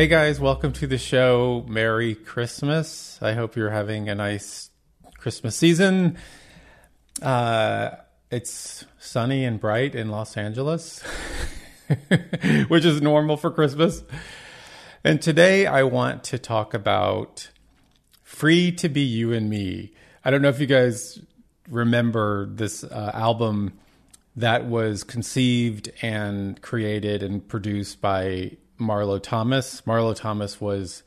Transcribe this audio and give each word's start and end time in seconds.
Hey 0.00 0.06
guys, 0.06 0.40
welcome 0.40 0.72
to 0.72 0.86
the 0.86 0.96
show. 0.96 1.62
Merry 1.68 2.14
Christmas. 2.14 3.18
I 3.20 3.34
hope 3.34 3.54
you're 3.54 3.68
having 3.68 4.08
a 4.08 4.14
nice 4.14 4.70
Christmas 5.18 5.54
season. 5.54 6.16
Uh, 7.20 7.90
it's 8.30 8.86
sunny 8.98 9.44
and 9.44 9.60
bright 9.60 9.94
in 9.94 10.08
Los 10.08 10.38
Angeles, 10.38 11.02
which 12.68 12.86
is 12.86 13.02
normal 13.02 13.36
for 13.36 13.50
Christmas. 13.50 14.02
And 15.04 15.20
today 15.20 15.66
I 15.66 15.82
want 15.82 16.24
to 16.24 16.38
talk 16.38 16.72
about 16.72 17.50
Free 18.22 18.72
to 18.72 18.88
Be 18.88 19.02
You 19.02 19.34
and 19.34 19.50
Me. 19.50 19.92
I 20.24 20.30
don't 20.30 20.40
know 20.40 20.48
if 20.48 20.60
you 20.60 20.66
guys 20.66 21.20
remember 21.68 22.46
this 22.46 22.84
uh, 22.84 23.10
album 23.12 23.74
that 24.34 24.64
was 24.64 25.04
conceived 25.04 25.92
and 26.00 26.62
created 26.62 27.22
and 27.22 27.46
produced 27.46 28.00
by 28.00 28.52
Marlo 28.80 29.22
Thomas. 29.22 29.82
Marlo 29.82 30.14
Thomas 30.16 30.60
was 30.60 31.02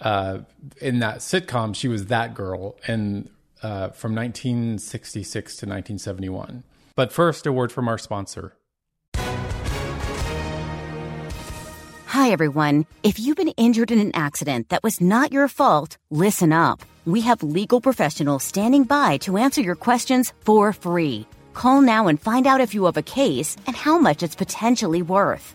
uh, 0.00 0.40
in 0.80 0.98
that 0.98 1.18
sitcom. 1.18 1.74
She 1.74 1.88
was 1.88 2.06
that 2.06 2.34
girl, 2.34 2.76
and 2.86 3.30
uh, 3.62 3.90
from 3.90 4.14
1966 4.14 5.56
to 5.56 5.66
1971. 5.66 6.64
But 6.94 7.12
first, 7.12 7.46
a 7.46 7.52
word 7.52 7.72
from 7.72 7.88
our 7.88 7.98
sponsor. 7.98 8.54
Hi, 12.06 12.30
everyone. 12.30 12.86
If 13.02 13.20
you've 13.20 13.36
been 13.36 13.54
injured 13.56 13.90
in 13.90 14.00
an 14.00 14.12
accident 14.14 14.70
that 14.70 14.82
was 14.82 15.00
not 15.00 15.30
your 15.30 15.46
fault, 15.46 15.98
listen 16.10 16.52
up. 16.52 16.82
We 17.04 17.20
have 17.20 17.42
legal 17.42 17.80
professionals 17.80 18.42
standing 18.42 18.84
by 18.84 19.18
to 19.18 19.36
answer 19.36 19.60
your 19.60 19.76
questions 19.76 20.32
for 20.40 20.72
free. 20.72 21.26
Call 21.54 21.80
now 21.80 22.08
and 22.08 22.20
find 22.20 22.46
out 22.46 22.60
if 22.60 22.74
you 22.74 22.84
have 22.86 22.96
a 22.96 23.02
case 23.02 23.56
and 23.66 23.76
how 23.76 23.98
much 23.98 24.22
it's 24.22 24.34
potentially 24.34 25.02
worth. 25.02 25.54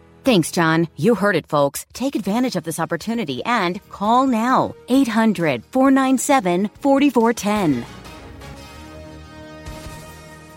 Thanks, 0.23 0.51
John. 0.51 0.87
You 0.97 1.15
heard 1.15 1.35
it, 1.35 1.47
folks. 1.47 1.87
Take 1.93 2.15
advantage 2.15 2.55
of 2.55 2.63
this 2.63 2.79
opportunity 2.79 3.43
and 3.43 3.81
call 3.89 4.27
now. 4.27 4.75
800 4.87 5.63
497 5.71 6.69
4410. 6.79 7.85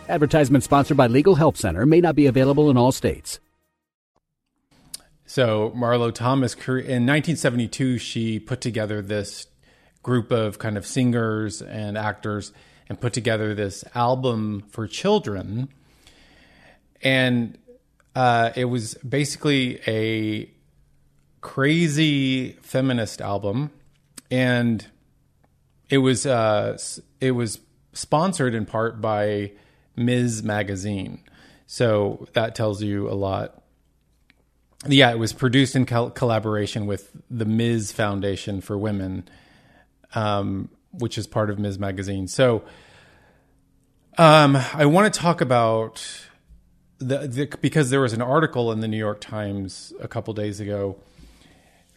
Advertisement 0.06 0.62
sponsored 0.62 0.98
by 0.98 1.06
Legal 1.06 1.34
Help 1.36 1.56
Center 1.56 1.86
may 1.86 2.00
not 2.02 2.14
be 2.14 2.26
available 2.26 2.68
in 2.70 2.76
all 2.76 2.92
states. 2.92 3.40
So 5.24 5.72
Marlo 5.74 6.12
Thomas 6.14 6.54
in 6.54 7.06
1972 7.06 7.96
she 7.96 8.38
put 8.38 8.60
together 8.60 9.00
this 9.00 9.46
group 10.02 10.30
of 10.30 10.58
kind 10.58 10.76
of 10.76 10.86
singers 10.86 11.62
and 11.62 11.96
actors 11.96 12.52
and 12.90 13.00
put 13.00 13.14
together 13.14 13.54
this 13.54 13.82
album 13.94 14.62
for 14.68 14.86
children 14.86 15.70
and 17.02 17.56
uh, 18.14 18.50
it 18.54 18.66
was 18.66 18.94
basically 18.94 19.80
a 19.86 20.50
crazy 21.40 22.52
feminist 22.62 23.20
album 23.20 23.70
and 24.30 24.86
it 25.90 25.98
was 25.98 26.24
uh, 26.24 26.78
it 27.20 27.32
was 27.32 27.60
sponsored 27.92 28.54
in 28.54 28.64
part 28.64 29.00
by 29.00 29.52
Ms. 29.96 30.42
Magazine 30.42 31.20
so 31.66 32.26
that 32.32 32.54
tells 32.54 32.82
you 32.82 33.08
a 33.08 33.14
lot 33.14 33.64
yeah, 34.86 35.10
it 35.10 35.18
was 35.18 35.32
produced 35.32 35.76
in 35.76 35.86
col- 35.86 36.10
collaboration 36.10 36.86
with 36.86 37.10
the 37.30 37.44
Ms. 37.44 37.92
Foundation 37.92 38.60
for 38.60 38.76
Women, 38.76 39.26
um, 40.14 40.68
which 40.92 41.16
is 41.16 41.26
part 41.26 41.50
of 41.50 41.58
Ms. 41.58 41.78
Magazine. 41.78 42.28
So, 42.28 42.64
um, 44.18 44.56
I 44.56 44.86
want 44.86 45.12
to 45.12 45.18
talk 45.18 45.40
about 45.40 46.06
the, 46.98 47.18
the, 47.26 47.58
because 47.60 47.90
there 47.90 48.00
was 48.00 48.12
an 48.12 48.22
article 48.22 48.72
in 48.72 48.80
the 48.80 48.88
New 48.88 48.98
York 48.98 49.20
Times 49.20 49.92
a 50.00 50.08
couple 50.08 50.34
days 50.34 50.60
ago, 50.60 50.96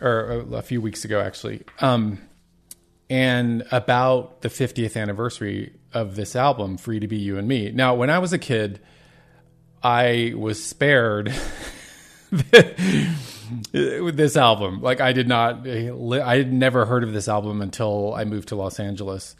or 0.02 0.46
a 0.54 0.62
few 0.62 0.82
weeks 0.82 1.06
ago, 1.06 1.20
actually, 1.22 1.64
um, 1.80 2.20
and 3.10 3.66
about 3.72 4.42
the 4.42 4.50
50th 4.50 5.00
anniversary 5.00 5.74
of 5.94 6.16
this 6.16 6.36
album, 6.36 6.78
"Free 6.78 7.00
to 7.00 7.08
Be 7.08 7.18
You 7.18 7.38
and 7.38 7.48
Me." 7.48 7.72
Now, 7.72 7.96
when 7.96 8.10
I 8.10 8.20
was 8.20 8.34
a 8.34 8.38
kid, 8.38 8.80
I 9.84 10.34
was 10.36 10.64
spared. 10.64 11.34
with 12.32 12.52
this 14.18 14.36
album. 14.36 14.82
Like 14.82 15.00
I 15.00 15.14
did 15.14 15.28
not, 15.28 15.66
I 15.68 16.38
had 16.38 16.52
never 16.52 16.86
heard 16.86 17.04
of 17.04 17.14
this 17.14 17.28
album 17.28 17.62
until 17.62 18.14
I 18.14 18.26
moved 18.26 18.50
to 18.50 18.56
Los 18.56 18.80
Angeles, 18.80 19.36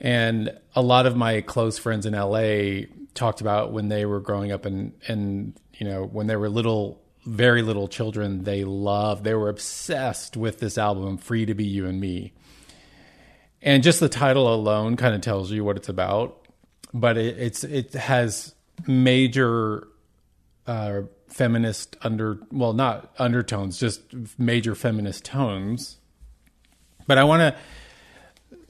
and 0.00 0.56
a 0.74 0.82
lot 0.82 1.06
of 1.06 1.16
my 1.16 1.40
close 1.42 1.78
friends 1.78 2.06
in 2.06 2.14
LA 2.14 2.86
talked 3.14 3.40
about 3.40 3.72
when 3.72 3.88
they 3.88 4.04
were 4.06 4.20
growing 4.20 4.52
up 4.52 4.64
and 4.64 4.92
and 5.08 5.58
you 5.74 5.86
know 5.86 6.04
when 6.04 6.26
they 6.26 6.36
were 6.36 6.48
little, 6.48 7.02
very 7.24 7.62
little 7.62 7.88
children, 7.88 8.44
they 8.44 8.64
loved, 8.64 9.24
they 9.24 9.34
were 9.34 9.48
obsessed 9.48 10.36
with 10.36 10.60
this 10.60 10.78
album, 10.78 11.16
"Free 11.16 11.46
to 11.46 11.54
Be 11.54 11.64
You 11.64 11.86
and 11.86 12.00
Me," 12.00 12.32
and 13.62 13.82
just 13.82 14.00
the 14.00 14.08
title 14.08 14.52
alone 14.52 14.96
kind 14.96 15.14
of 15.14 15.20
tells 15.20 15.50
you 15.50 15.64
what 15.64 15.76
it's 15.76 15.88
about. 15.88 16.46
But 16.92 17.16
it, 17.16 17.38
it's 17.38 17.64
it 17.64 17.92
has 17.94 18.54
major. 18.86 19.86
Uh, 20.66 21.02
feminist 21.26 21.96
under 22.02 22.38
well 22.50 22.72
not 22.72 23.14
undertones 23.18 23.78
just 23.78 24.02
major 24.36 24.74
feminist 24.74 25.24
tones 25.24 25.98
but 27.06 27.18
i 27.18 27.24
want 27.24 27.40
to 27.40 27.56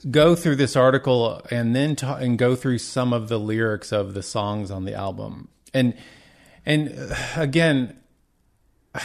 go 0.09 0.35
through 0.35 0.55
this 0.55 0.75
article 0.75 1.41
and 1.51 1.75
then 1.75 1.95
and 2.01 2.37
go 2.37 2.55
through 2.55 2.79
some 2.79 3.13
of 3.13 3.27
the 3.29 3.39
lyrics 3.39 3.91
of 3.91 4.13
the 4.13 4.23
songs 4.23 4.71
on 4.71 4.85
the 4.85 4.93
album. 4.93 5.49
And 5.73 5.95
and 6.65 6.93
uh, 6.97 7.15
again 7.35 7.97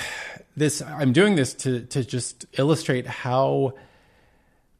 this 0.57 0.81
i'm 0.81 1.13
doing 1.13 1.35
this 1.35 1.53
to 1.53 1.83
to 1.83 2.03
just 2.03 2.47
illustrate 2.59 3.07
how 3.07 3.75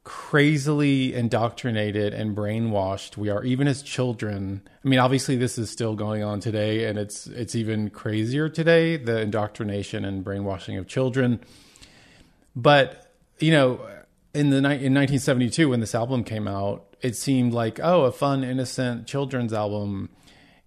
crazily 0.03 1.13
indoctrinated 1.13 2.13
and 2.13 2.35
brainwashed 2.35 3.17
we 3.17 3.29
are 3.29 3.43
even 3.43 3.67
as 3.67 3.81
children. 3.81 4.61
I 4.83 4.87
mean 4.87 4.99
obviously 4.99 5.35
this 5.35 5.57
is 5.57 5.69
still 5.69 5.95
going 5.95 6.23
on 6.23 6.39
today 6.39 6.85
and 6.85 6.97
it's 6.97 7.27
it's 7.27 7.55
even 7.55 7.89
crazier 7.89 8.47
today 8.47 8.97
the 8.97 9.19
indoctrination 9.19 10.05
and 10.05 10.23
brainwashing 10.23 10.77
of 10.77 10.87
children. 10.87 11.41
But 12.55 13.11
you 13.39 13.51
know 13.51 13.85
in 14.37 14.49
the 14.49 14.57
in 14.57 14.93
1972 14.93 15.69
when 15.69 15.79
this 15.79 15.95
album 15.95 16.23
came 16.23 16.47
out 16.47 16.95
it 17.01 17.15
seemed 17.15 17.53
like 17.53 17.79
oh 17.81 18.05
a 18.05 18.11
fun 18.11 18.43
innocent 18.43 19.07
children's 19.07 19.53
album 19.53 20.09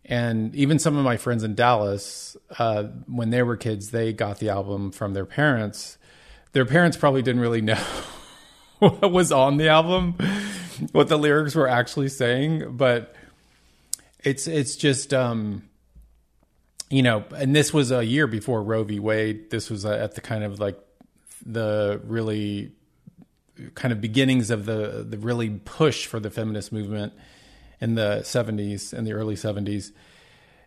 and 0.04 0.54
even 0.56 0.78
some 0.78 0.96
of 0.96 1.04
my 1.04 1.16
friends 1.16 1.44
in 1.44 1.54
Dallas 1.54 2.36
uh, 2.58 2.84
when 3.06 3.30
they 3.30 3.42
were 3.42 3.56
kids 3.56 3.90
they 3.90 4.12
got 4.12 4.38
the 4.38 4.48
album 4.48 4.90
from 4.90 5.14
their 5.14 5.26
parents 5.26 5.98
their 6.52 6.64
parents 6.64 6.96
probably 6.96 7.22
didn't 7.22 7.40
really 7.40 7.60
know 7.60 7.78
what 8.78 9.12
was 9.12 9.30
on 9.30 9.56
the 9.56 9.68
album, 9.68 10.14
what 10.92 11.08
the 11.08 11.18
lyrics 11.18 11.54
were 11.54 11.68
actually 11.68 12.08
saying, 12.08 12.76
but 12.76 13.14
it's 14.22 14.46
it's 14.46 14.76
just 14.76 15.14
um 15.14 15.62
you 16.88 17.02
know, 17.02 17.24
and 17.36 17.54
this 17.54 17.72
was 17.72 17.92
a 17.92 18.04
year 18.04 18.26
before 18.26 18.64
Roe 18.64 18.82
v. 18.82 18.98
Wade. 18.98 19.50
This 19.50 19.70
was 19.70 19.84
at 19.84 20.16
the 20.16 20.20
kind 20.20 20.42
of 20.42 20.58
like 20.58 20.76
the 21.46 22.00
really 22.04 22.72
kind 23.74 23.92
of 23.92 24.00
beginnings 24.00 24.50
of 24.50 24.66
the 24.66 25.04
the 25.08 25.18
really 25.18 25.50
push 25.50 26.06
for 26.06 26.20
the 26.20 26.30
feminist 26.30 26.72
movement 26.72 27.12
in 27.80 27.94
the 27.94 28.20
70s 28.22 28.92
in 28.92 29.04
the 29.04 29.12
early 29.12 29.34
70s. 29.34 29.92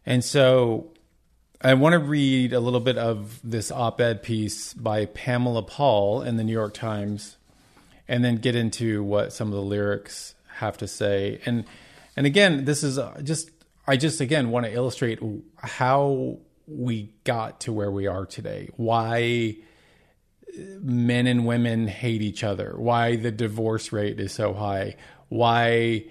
And 0.05 0.23
so 0.23 0.91
I 1.61 1.75
want 1.75 1.93
to 1.93 1.99
read 1.99 2.51
a 2.51 2.59
little 2.59 2.79
bit 2.79 2.97
of 2.97 3.39
this 3.43 3.71
op 3.71 4.01
ed 4.01 4.21
piece 4.23 4.73
by 4.73 5.05
Pamela 5.05 5.63
Paul 5.63 6.21
in 6.21 6.35
the 6.35 6.43
New 6.43 6.51
York 6.51 6.73
Times 6.73 7.37
and 8.07 8.23
then 8.23 8.37
get 8.37 8.55
into 8.55 9.03
what 9.03 9.31
some 9.31 9.47
of 9.47 9.53
the 9.53 9.61
lyrics 9.61 10.35
have 10.55 10.77
to 10.77 10.87
say. 10.87 11.39
And 11.45 11.65
and 12.15 12.25
again, 12.25 12.65
this 12.65 12.83
is 12.83 12.97
uh, 12.97 13.21
just 13.23 13.49
I 13.87 13.97
just 13.97 14.21
again 14.21 14.49
want 14.49 14.65
to 14.65 14.73
illustrate 14.73 15.19
how 15.57 16.39
we 16.67 17.13
got 17.23 17.61
to 17.61 17.73
where 17.73 17.91
we 17.91 18.07
are 18.07 18.25
today. 18.25 18.69
Why 18.75 19.57
men 20.57 21.27
and 21.27 21.45
women 21.45 21.87
hate 21.87 22.21
each 22.21 22.43
other. 22.43 22.73
Why 22.77 23.15
the 23.15 23.31
divorce 23.31 23.91
rate 23.91 24.19
is 24.19 24.31
so 24.31 24.53
high. 24.53 24.95
Why 25.29 26.05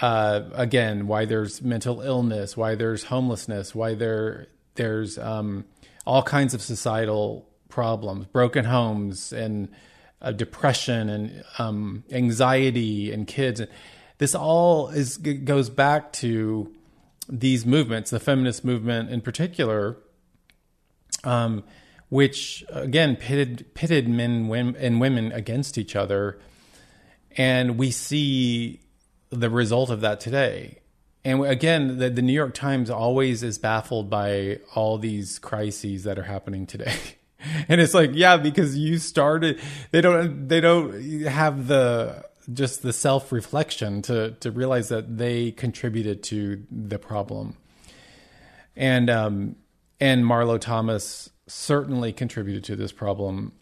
uh, 0.00 0.42
again, 0.54 1.06
why 1.06 1.24
there's 1.24 1.62
mental 1.62 2.00
illness, 2.00 2.56
why 2.56 2.74
there's 2.74 3.04
homelessness, 3.04 3.74
why 3.74 3.94
there 3.94 4.46
there's 4.74 5.18
um, 5.18 5.64
all 6.06 6.22
kinds 6.22 6.54
of 6.54 6.62
societal 6.62 7.48
problems, 7.68 8.26
broken 8.26 8.64
homes, 8.64 9.32
and 9.32 9.68
uh, 10.22 10.32
depression, 10.32 11.08
and 11.08 11.44
um, 11.58 12.04
anxiety, 12.10 13.12
and 13.12 13.26
kids. 13.26 13.60
This 14.18 14.34
all 14.34 14.88
is 14.88 15.18
goes 15.18 15.68
back 15.68 16.12
to 16.14 16.74
these 17.28 17.66
movements, 17.66 18.10
the 18.10 18.20
feminist 18.20 18.64
movement 18.64 19.10
in 19.10 19.20
particular, 19.20 19.96
um, 21.24 21.62
which 22.10 22.64
again 22.68 23.16
pitted 23.16 23.72
pitted 23.74 24.08
men 24.08 24.50
and 24.78 25.00
women 25.00 25.32
against 25.32 25.78
each 25.78 25.96
other, 25.96 26.38
and 27.36 27.78
we 27.78 27.90
see 27.90 28.80
the 29.30 29.48
result 29.48 29.90
of 29.90 30.02
that 30.02 30.20
today. 30.20 30.80
And 31.24 31.44
again, 31.44 31.98
the, 31.98 32.10
the 32.10 32.22
New 32.22 32.32
York 32.32 32.54
Times 32.54 32.90
always 32.90 33.42
is 33.42 33.58
baffled 33.58 34.10
by 34.10 34.58
all 34.74 34.98
these 34.98 35.38
crises 35.38 36.04
that 36.04 36.18
are 36.18 36.24
happening 36.24 36.66
today. 36.66 36.94
and 37.68 37.80
it's 37.80 37.94
like, 37.94 38.10
yeah, 38.14 38.36
because 38.36 38.76
you 38.76 38.98
started, 38.98 39.60
they 39.90 40.00
don't, 40.00 40.48
they 40.48 40.60
don't 40.60 41.22
have 41.22 41.66
the, 41.66 42.24
just 42.52 42.82
the 42.82 42.92
self 42.92 43.32
reflection 43.32 44.02
to, 44.02 44.32
to 44.40 44.50
realize 44.50 44.88
that 44.88 45.18
they 45.18 45.52
contributed 45.52 46.22
to 46.24 46.64
the 46.70 46.98
problem. 46.98 47.56
And, 48.74 49.10
um, 49.10 49.56
and 50.00 50.24
Marlo 50.24 50.58
Thomas 50.58 51.28
certainly 51.50 52.12
contributed 52.12 52.64
to 52.64 52.76
this 52.76 52.92
problem. 52.92 53.52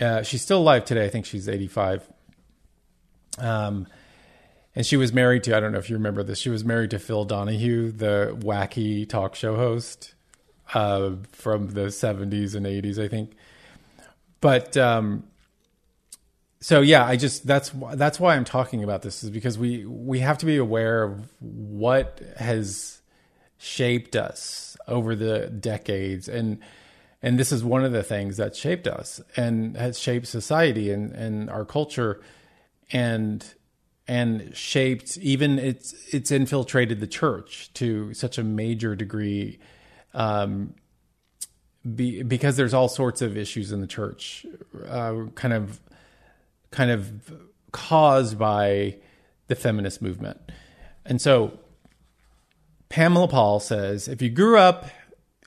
Uh, 0.00 0.22
she's 0.22 0.42
still 0.42 0.58
alive 0.58 0.84
today. 0.84 1.04
I 1.04 1.08
think 1.08 1.26
she's 1.26 1.48
85. 1.48 2.08
Um, 3.38 3.86
and 4.74 4.86
she 4.86 4.96
was 4.96 5.12
married 5.12 5.42
to 5.44 5.56
I 5.56 5.60
don't 5.60 5.72
know 5.72 5.78
if 5.78 5.90
you 5.90 5.96
remember 5.96 6.22
this. 6.22 6.38
She 6.38 6.50
was 6.50 6.64
married 6.64 6.90
to 6.90 6.98
Phil 6.98 7.24
Donahue, 7.24 7.90
the 7.90 8.36
wacky 8.38 9.08
talk 9.08 9.34
show 9.34 9.56
host 9.56 10.14
uh, 10.72 11.12
from 11.32 11.70
the 11.70 11.86
'70s 11.86 12.54
and 12.54 12.64
'80s, 12.64 13.02
I 13.02 13.08
think. 13.08 13.32
But 14.40 14.76
um, 14.76 15.24
so 16.60 16.80
yeah, 16.80 17.04
I 17.04 17.16
just 17.16 17.44
that's 17.44 17.72
that's 17.94 18.20
why 18.20 18.36
I'm 18.36 18.44
talking 18.44 18.84
about 18.84 19.02
this 19.02 19.24
is 19.24 19.30
because 19.30 19.58
we 19.58 19.84
we 19.84 20.20
have 20.20 20.38
to 20.38 20.46
be 20.46 20.56
aware 20.56 21.02
of 21.02 21.28
what 21.40 22.20
has 22.36 23.00
shaped 23.58 24.14
us 24.14 24.76
over 24.86 25.16
the 25.16 25.48
decades 25.48 26.28
and 26.28 26.60
and 27.22 27.38
this 27.38 27.50
is 27.50 27.64
one 27.64 27.84
of 27.84 27.92
the 27.92 28.02
things 28.02 28.36
that 28.36 28.54
shaped 28.54 28.86
us 28.86 29.20
and 29.36 29.76
has 29.76 29.98
shaped 29.98 30.26
society 30.26 30.90
and, 30.90 31.12
and 31.12 31.50
our 31.50 31.64
culture 31.64 32.20
and 32.92 33.54
and 34.06 34.56
shaped 34.56 35.18
even 35.18 35.58
it's 35.58 35.92
it's 36.14 36.30
infiltrated 36.30 37.00
the 37.00 37.06
church 37.06 37.70
to 37.74 38.14
such 38.14 38.38
a 38.38 38.44
major 38.44 38.96
degree 38.96 39.58
um, 40.14 40.74
be, 41.94 42.22
because 42.22 42.56
there's 42.56 42.72
all 42.72 42.88
sorts 42.88 43.20
of 43.20 43.36
issues 43.36 43.72
in 43.72 43.80
the 43.80 43.86
church 43.86 44.46
uh, 44.86 45.24
kind 45.34 45.52
of 45.52 45.80
kind 46.70 46.90
of 46.90 47.32
caused 47.72 48.38
by 48.38 48.96
the 49.48 49.54
feminist 49.54 50.00
movement. 50.00 50.40
And 51.04 51.20
so 51.20 51.58
Pamela 52.88 53.28
Paul 53.28 53.60
says 53.60 54.08
if 54.08 54.22
you 54.22 54.30
grew 54.30 54.58
up 54.58 54.86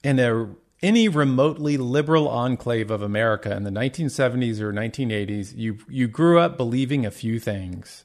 in 0.03 0.19
a 0.19 0.49
any 0.83 1.07
remotely 1.07 1.77
liberal 1.77 2.27
enclave 2.27 2.89
of 2.89 3.01
America 3.01 3.55
in 3.55 3.63
the 3.63 3.69
1970s 3.69 4.59
or 4.59 4.73
1980s, 4.73 5.55
you 5.55 5.77
you 5.87 6.07
grew 6.07 6.39
up 6.39 6.57
believing 6.57 7.05
a 7.05 7.11
few 7.11 7.39
things. 7.39 8.03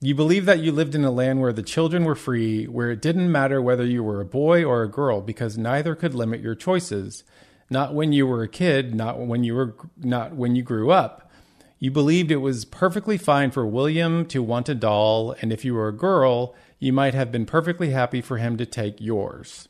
You 0.00 0.14
believe 0.14 0.44
that 0.46 0.60
you 0.60 0.72
lived 0.72 0.94
in 0.94 1.04
a 1.04 1.10
land 1.10 1.40
where 1.40 1.52
the 1.52 1.62
children 1.62 2.04
were 2.04 2.14
free, 2.14 2.66
where 2.66 2.90
it 2.90 3.02
didn't 3.02 3.32
matter 3.32 3.60
whether 3.60 3.84
you 3.84 4.02
were 4.02 4.20
a 4.20 4.26
boy 4.26 4.64
or 4.64 4.82
a 4.82 4.90
girl 4.90 5.20
because 5.20 5.56
neither 5.56 5.94
could 5.94 6.14
limit 6.14 6.40
your 6.40 6.54
choices. 6.54 7.24
Not 7.70 7.94
when 7.94 8.12
you 8.12 8.26
were 8.26 8.42
a 8.42 8.48
kid, 8.48 8.94
not 8.94 9.18
when 9.18 9.44
you 9.44 9.54
were 9.54 9.76
not 9.96 10.34
when 10.34 10.56
you 10.56 10.62
grew 10.62 10.90
up. 10.90 11.30
You 11.78 11.90
believed 11.90 12.30
it 12.30 12.36
was 12.36 12.64
perfectly 12.64 13.18
fine 13.18 13.50
for 13.50 13.66
William 13.66 14.24
to 14.26 14.42
want 14.42 14.70
a 14.70 14.74
doll, 14.74 15.34
and 15.42 15.52
if 15.52 15.64
you 15.64 15.74
were 15.74 15.88
a 15.88 15.92
girl, 15.92 16.54
you 16.78 16.92
might 16.92 17.12
have 17.12 17.30
been 17.30 17.44
perfectly 17.44 17.90
happy 17.90 18.22
for 18.22 18.38
him 18.38 18.56
to 18.56 18.64
take 18.64 19.00
yours. 19.00 19.68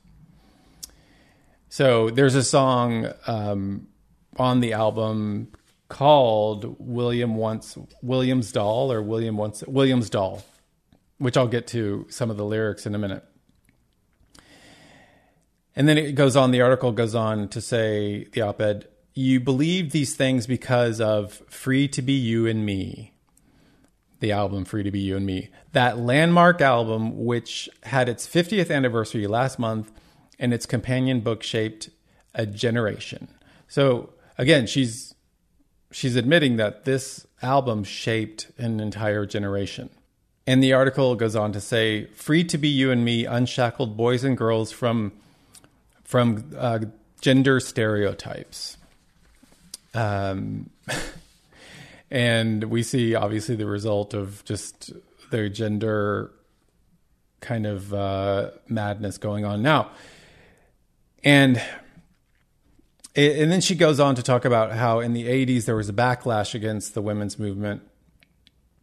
So 1.75 2.09
there's 2.09 2.37
a 2.37 2.45
song 2.45 3.09
um, 3.27 3.89
on 4.37 4.61
the 4.61 4.75
album 4.75 5.49
called 5.89 6.77
William 6.79 7.35
Wants 7.35 7.77
William's 8.01 8.53
Doll 8.53 8.93
or 8.93 9.03
William 9.03 9.37
Wants 9.37 9.65
William's 9.67 10.09
Doll, 10.09 10.45
which 11.19 11.37
I'll 11.37 11.49
get 11.49 11.67
to 11.67 12.07
some 12.11 12.31
of 12.31 12.37
the 12.37 12.45
lyrics 12.45 12.87
in 12.87 12.95
a 12.95 12.99
minute. 12.99 13.25
And 15.75 15.89
then 15.89 15.99
it 15.99 16.13
goes 16.13 16.37
on, 16.37 16.53
the 16.53 16.61
article 16.61 16.93
goes 16.93 17.17
on 17.17 17.49
to 17.49 17.61
say, 17.61 18.29
the 18.33 18.43
op 18.43 18.61
ed, 18.61 18.87
you 19.13 19.41
believe 19.41 19.91
these 19.91 20.15
things 20.15 20.47
because 20.47 21.01
of 21.01 21.43
Free 21.49 21.89
to 21.89 22.03
Be 22.03 22.13
You 22.13 22.47
and 22.47 22.65
Me, 22.65 23.15
the 24.21 24.31
album 24.31 24.65
Free 24.65 24.85
to 24.85 24.93
Be 24.93 25.01
You 25.01 25.17
and 25.17 25.27
Me. 25.27 25.51
That 25.73 25.99
landmark 25.99 26.61
album, 26.61 27.25
which 27.25 27.69
had 27.83 28.09
its 28.09 28.29
50th 28.29 28.73
anniversary 28.73 29.27
last 29.27 29.59
month, 29.59 29.91
and 30.39 30.53
its 30.53 30.67
companion 30.67 31.21
book 31.21 31.43
shaped 31.43 31.91
a 32.35 32.47
generation. 32.47 33.29
So 33.69 34.11
again, 34.39 34.67
she's 34.67 35.15
she's 35.91 36.17
admitting 36.17 36.57
that 36.57 36.85
this 36.85 37.27
album 37.43 37.85
shaped 37.85 38.51
an 38.59 38.81
entire 38.81 39.27
generation. 39.27 39.91
And 40.47 40.63
the 40.63 40.73
article 40.73 41.15
goes 41.15 41.37
on 41.37 41.53
to 41.53 41.61
say, 41.61 42.07
"Free 42.07 42.45
to 42.45 42.59
be 42.59 42.69
you 42.69 42.91
and 42.91 43.05
me, 43.05 43.25
unshackled 43.25 43.97
boys 43.97 44.25
and 44.25 44.37
girls 44.37 44.73
from 44.73 45.13
from 46.05 46.53
uh, 46.57 46.81
gender 47.21 47.61
stereotypes." 47.61 48.77
Um, 49.95 50.71
and 52.11 52.65
we 52.65 52.83
see 52.83 53.15
obviously 53.15 53.57
the 53.57 53.67
result 53.67 54.13
of 54.13 54.45
just 54.45 54.93
their 55.31 55.49
gender 55.49 56.33
kind 57.41 57.67
of 57.67 57.95
uh, 57.95 58.51
madness 58.69 59.19
going 59.19 59.45
on 59.45 59.63
now. 59.63 59.91
And 61.25 61.61
and 63.17 63.51
then 63.51 63.61
she 63.61 63.75
goes 63.75 64.01
on 64.01 64.17
to 64.17 64.23
talk 64.23 64.45
about 64.45 64.73
how 64.73 65.01
in 65.01 65.13
the 65.13 65.27
80s 65.27 65.67
there 65.67 65.77
was 65.77 65.89
a 65.89 65.93
backlash 65.93 66.55
against 66.55 66.95
the 66.95 67.03
women's 67.03 67.39
movement. 67.39 67.83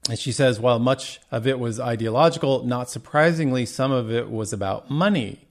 And 0.09 0.17
she 0.17 0.31
says, 0.31 0.59
while 0.59 0.79
much 0.79 1.19
of 1.31 1.45
it 1.45 1.59
was 1.59 1.79
ideological, 1.79 2.63
not 2.63 2.89
surprisingly, 2.89 3.65
some 3.65 3.91
of 3.91 4.09
it 4.09 4.31
was 4.31 4.53
about 4.53 4.89
money. 4.89 5.47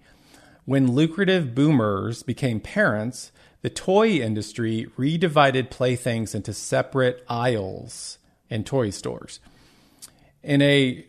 When 0.64 0.92
lucrative 0.92 1.54
boomers 1.54 2.22
became 2.22 2.58
parents, 2.58 3.32
the 3.62 3.70
toy 3.70 4.12
industry 4.12 4.86
redivided 4.98 5.70
playthings 5.70 6.34
into 6.34 6.54
separate 6.54 7.22
aisles 7.28 8.18
in 8.48 8.64
toy 8.64 8.90
stores. 8.90 9.40
In 10.42 10.62
a 10.62 11.04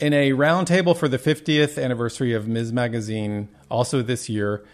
in 0.00 0.14
a 0.14 0.30
roundtable 0.30 0.96
for 0.96 1.08
the 1.08 1.18
50th 1.18 1.82
anniversary 1.82 2.32
of 2.32 2.48
Ms. 2.48 2.72
Magazine, 2.72 3.50
also 3.70 4.00
this 4.00 4.30
year, 4.30 4.64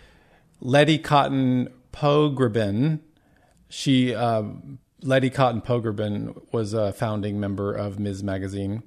Letty 0.60 0.98
Cottin 0.98 1.68
Pogrebin. 1.92 3.00
She, 3.68 4.14
uh, 4.14 4.42
Letty 5.02 5.30
Cottin 5.30 5.64
Pogrebin, 5.64 6.52
was 6.52 6.72
a 6.72 6.92
founding 6.92 7.40
member 7.40 7.72
of 7.72 7.98
Ms. 7.98 8.22
Magazine. 8.22 8.82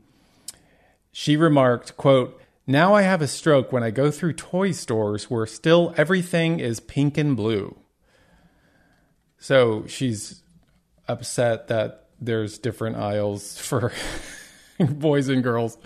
She 1.11 1.35
remarked, 1.35 1.97
quote, 1.97 2.39
now 2.67 2.93
I 2.93 3.01
have 3.01 3.21
a 3.21 3.27
stroke 3.27 3.71
when 3.71 3.81
I 3.81 3.89
go 3.89 4.11
through 4.11 4.33
toy 4.33 4.71
stores 4.71 5.29
where 5.29 5.47
still 5.47 5.93
everything 5.97 6.59
is 6.59 6.79
pink 6.79 7.17
and 7.17 7.35
blue. 7.35 7.79
So 9.39 9.88
she's 9.88 10.43
upset 11.07 11.67
that 11.69 12.09
there's 12.21 12.59
different 12.59 12.97
aisles 12.97 13.57
for 13.57 13.91
boys 14.79 15.29
and 15.29 15.41
girls. 15.41 15.77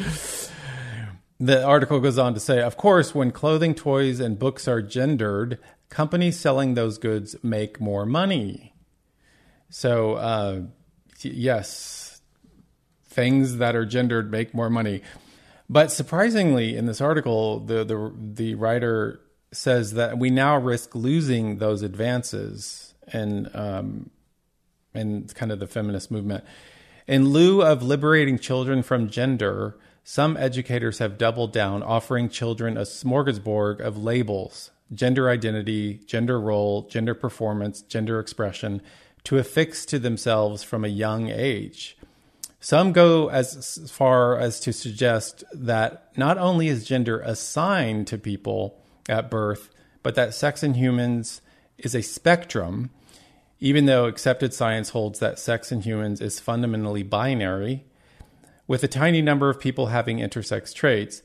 The 1.40 1.64
article 1.64 2.00
goes 2.00 2.18
on 2.18 2.34
to 2.34 2.40
say, 2.40 2.62
of 2.62 2.78
course, 2.78 3.16
when 3.16 3.32
clothing, 3.32 3.76
toys, 3.76 4.20
and 4.20 4.38
books 4.38 4.68
are 4.68 4.82
gendered, 4.82 5.60
companies 5.94 6.40
selling 6.40 6.74
those 6.74 6.98
goods 6.98 7.36
make 7.44 7.80
more 7.80 8.04
money. 8.04 8.74
So, 9.70 10.16
uh, 10.16 10.62
yes, 11.22 12.20
things 13.06 13.58
that 13.58 13.76
are 13.76 13.86
gendered 13.86 14.32
make 14.32 14.56
more 14.56 14.72
money. 14.72 15.04
But 15.70 15.92
surprisingly, 15.92 16.76
in 16.76 16.88
this 16.88 17.00
article, 17.00 17.60
the 17.60 17.84
the 17.84 18.12
the 18.18 18.56
writer 18.56 19.22
says 19.52 19.94
that 19.94 20.18
we 20.18 20.32
now 20.32 20.58
risk 20.58 20.96
losing 20.96 21.60
those 21.60 21.84
advances 21.84 22.96
and 23.08 23.56
um, 23.56 24.10
and 24.96 25.34
kind 25.36 25.52
of 25.52 25.60
the 25.60 25.68
feminist 25.68 26.10
movement. 26.10 26.44
In 27.08 27.30
lieu 27.30 27.62
of 27.62 27.84
liberating 27.84 28.40
children 28.40 28.82
from 28.82 29.10
gender, 29.10 29.78
some 30.04 30.38
educators 30.38 30.98
have 30.98 31.20
doubled 31.20 31.54
down, 31.54 31.84
offering 31.84 32.30
children 32.30 32.78
a 32.78 32.82
smorgasbord 32.82 33.80
of 33.80 33.96
labels 33.96 34.72
gender 34.94 35.30
identity, 35.30 36.02
gender 36.06 36.40
role, 36.40 36.84
gender 36.88 37.14
performance, 37.14 37.82
gender 37.82 38.20
expression 38.20 38.82
to 39.24 39.38
affix 39.38 39.86
to 39.88 40.00
themselves 40.00 40.64
from 40.64 40.84
a 40.84 40.90
young 40.90 41.30
age. 41.30 41.98
Some 42.60 42.94
go 42.94 43.30
as 43.30 43.92
far 43.92 44.38
as 44.38 44.60
to 44.62 44.72
suggest 44.72 45.44
that 45.54 46.12
not 46.16 46.38
only 46.38 46.68
is 46.68 46.86
gender 46.86 47.20
assigned 47.20 48.08
to 48.08 48.18
people 48.18 48.82
at 49.10 49.30
birth, 49.30 49.70
but 50.02 50.16
that 50.16 50.34
sex 50.34 50.64
in 50.64 50.74
humans 50.74 51.42
is 51.78 51.96
a 51.96 52.02
spectrum 52.02 52.90
even 53.64 53.86
though 53.86 54.08
accepted 54.08 54.54
science 54.54 54.90
holds 54.90 55.20
that 55.20 55.40
sex 55.40 55.72
in 55.72 55.80
humans 55.80 56.20
is 56.20 56.38
fundamentally 56.38 57.02
binary, 57.02 57.86
with 58.68 58.84
a 58.84 58.90
tiny 58.90 59.22
number 59.22 59.50
of 59.50 59.58
people 59.58 59.86
having 59.86 60.18
intersex 60.18 60.74
traits. 60.74 61.22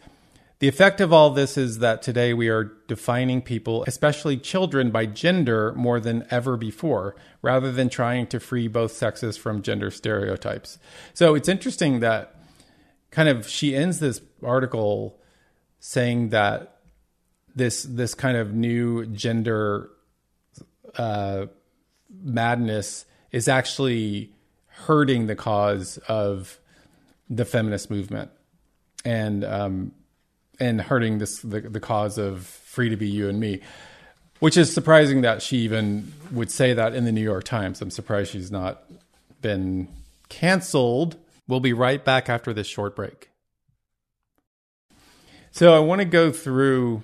The 0.60 0.68
effect 0.68 1.00
of 1.00 1.12
all 1.12 1.30
this 1.30 1.56
is 1.56 1.78
that 1.78 2.02
today 2.02 2.34
we 2.34 2.48
are 2.48 2.72
defining 2.88 3.42
people, 3.42 3.84
especially 3.86 4.36
children, 4.36 4.90
by 4.90 5.06
gender 5.06 5.72
more 5.74 6.00
than 6.00 6.26
ever 6.30 6.56
before, 6.56 7.14
rather 7.42 7.70
than 7.70 7.88
trying 7.88 8.26
to 8.28 8.40
free 8.40 8.66
both 8.66 8.90
sexes 8.90 9.36
from 9.36 9.62
gender 9.62 9.92
stereotypes. 9.92 10.78
So 11.14 11.36
it's 11.36 11.48
interesting 11.48 12.00
that 12.00 12.34
kind 13.12 13.28
of 13.28 13.48
she 13.48 13.76
ends 13.76 14.00
this 14.00 14.20
article 14.42 15.20
saying 15.78 16.30
that 16.30 16.80
this 17.54 17.84
this 17.84 18.14
kind 18.14 18.36
of 18.36 18.52
new 18.52 19.06
gender 19.06 19.90
uh, 20.96 21.46
madness 22.10 23.04
is 23.30 23.46
actually 23.46 24.32
hurting 24.66 25.28
the 25.28 25.36
cause 25.36 25.98
of 26.08 26.58
the 27.30 27.44
feminist 27.44 27.90
movement 27.90 28.30
and 29.04 29.44
um, 29.44 29.92
and 30.60 30.80
hurting 30.80 31.18
this 31.18 31.40
the, 31.40 31.60
the 31.60 31.80
cause 31.80 32.18
of 32.18 32.46
free 32.46 32.88
to 32.88 32.96
be 32.96 33.08
you 33.08 33.28
and 33.28 33.40
me 33.40 33.60
which 34.40 34.56
is 34.56 34.72
surprising 34.72 35.22
that 35.22 35.42
she 35.42 35.58
even 35.58 36.12
would 36.30 36.50
say 36.50 36.72
that 36.72 36.94
in 36.94 37.04
the 37.04 37.10
New 37.10 37.22
York 37.22 37.42
Times. 37.42 37.82
I'm 37.82 37.90
surprised 37.90 38.30
she's 38.30 38.52
not 38.52 38.84
been 39.40 39.88
canceled. 40.28 41.16
We'll 41.48 41.58
be 41.58 41.72
right 41.72 42.04
back 42.04 42.28
after 42.28 42.52
this 42.52 42.68
short 42.68 42.94
break. 42.94 43.30
So 45.50 45.74
I 45.74 45.80
want 45.80 46.02
to 46.02 46.04
go 46.04 46.30
through 46.30 47.02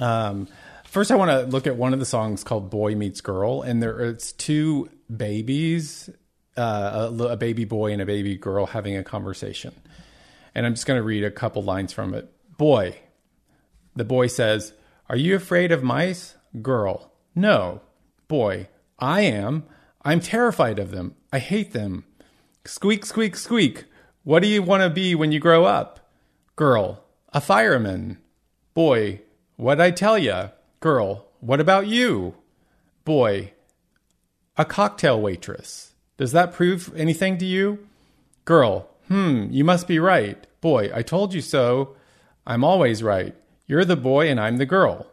um, 0.00 0.48
First, 0.96 1.10
I 1.10 1.16
want 1.16 1.30
to 1.30 1.42
look 1.42 1.66
at 1.66 1.76
one 1.76 1.92
of 1.92 1.98
the 1.98 2.06
songs 2.06 2.42
called 2.42 2.70
"Boy 2.70 2.94
Meets 2.94 3.20
Girl," 3.20 3.60
and 3.60 3.82
there 3.82 4.00
it's 4.00 4.32
two 4.32 4.88
babies, 5.14 6.08
uh, 6.56 7.10
a, 7.12 7.22
a 7.24 7.36
baby 7.36 7.66
boy 7.66 7.92
and 7.92 8.00
a 8.00 8.06
baby 8.06 8.34
girl 8.36 8.64
having 8.64 8.96
a 8.96 9.04
conversation. 9.04 9.74
And 10.56 10.64
I'm 10.64 10.72
just 10.72 10.86
going 10.86 10.98
to 10.98 11.04
read 11.04 11.22
a 11.22 11.30
couple 11.30 11.62
lines 11.62 11.92
from 11.92 12.14
it. 12.14 12.32
Boy, 12.56 12.96
the 13.94 14.06
boy 14.06 14.26
says, 14.26 14.72
"Are 15.06 15.14
you 15.14 15.36
afraid 15.36 15.70
of 15.70 15.82
mice?" 15.82 16.36
Girl, 16.62 17.12
no. 17.34 17.82
Boy, 18.26 18.68
I 18.98 19.20
am. 19.20 19.64
I'm 20.00 20.18
terrified 20.18 20.78
of 20.78 20.92
them. 20.92 21.14
I 21.30 21.40
hate 21.40 21.72
them. 21.72 22.04
Squeak, 22.64 23.04
squeak, 23.04 23.36
squeak. 23.36 23.84
What 24.24 24.40
do 24.40 24.48
you 24.48 24.62
want 24.62 24.82
to 24.82 24.88
be 24.88 25.14
when 25.14 25.30
you 25.30 25.40
grow 25.40 25.66
up? 25.66 26.08
Girl, 26.56 27.04
a 27.34 27.40
fireman. 27.42 28.16
Boy, 28.72 29.20
what'd 29.56 29.82
I 29.82 29.90
tell 29.90 30.16
ya? 30.16 30.52
Girl, 30.80 31.26
what 31.40 31.60
about 31.60 31.86
you? 31.86 32.34
Boy, 33.04 33.52
a 34.56 34.64
cocktail 34.64 35.20
waitress. 35.20 35.92
Does 36.16 36.32
that 36.32 36.54
prove 36.54 36.94
anything 36.96 37.36
to 37.36 37.44
you? 37.44 37.86
Girl, 38.46 38.88
hmm, 39.08 39.46
you 39.50 39.64
must 39.64 39.86
be 39.86 39.98
right. 39.98 40.46
Boy, 40.60 40.90
I 40.94 41.02
told 41.02 41.34
you 41.34 41.40
so. 41.40 41.96
I'm 42.46 42.64
always 42.64 43.02
right. 43.02 43.34
You're 43.66 43.84
the 43.84 43.96
boy 43.96 44.28
and 44.28 44.38
I'm 44.40 44.58
the 44.58 44.66
girl. 44.66 45.06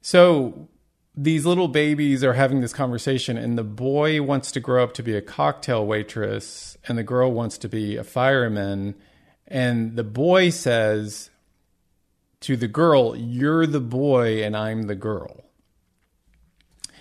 So 0.00 0.68
these 1.14 1.44
little 1.44 1.68
babies 1.68 2.22
are 2.22 2.32
having 2.34 2.60
this 2.60 2.72
conversation, 2.72 3.36
and 3.36 3.58
the 3.58 3.64
boy 3.64 4.22
wants 4.22 4.52
to 4.52 4.60
grow 4.60 4.84
up 4.84 4.94
to 4.94 5.02
be 5.02 5.16
a 5.16 5.20
cocktail 5.20 5.84
waitress, 5.84 6.78
and 6.86 6.96
the 6.96 7.02
girl 7.02 7.32
wants 7.32 7.58
to 7.58 7.68
be 7.68 7.96
a 7.96 8.04
fireman. 8.04 8.94
And 9.46 9.96
the 9.96 10.04
boy 10.04 10.50
says, 10.50 11.30
to 12.40 12.56
the 12.56 12.68
girl, 12.68 13.16
you're 13.16 13.66
the 13.66 13.80
boy 13.80 14.44
and 14.44 14.56
I'm 14.56 14.82
the 14.82 14.94
girl. 14.94 15.47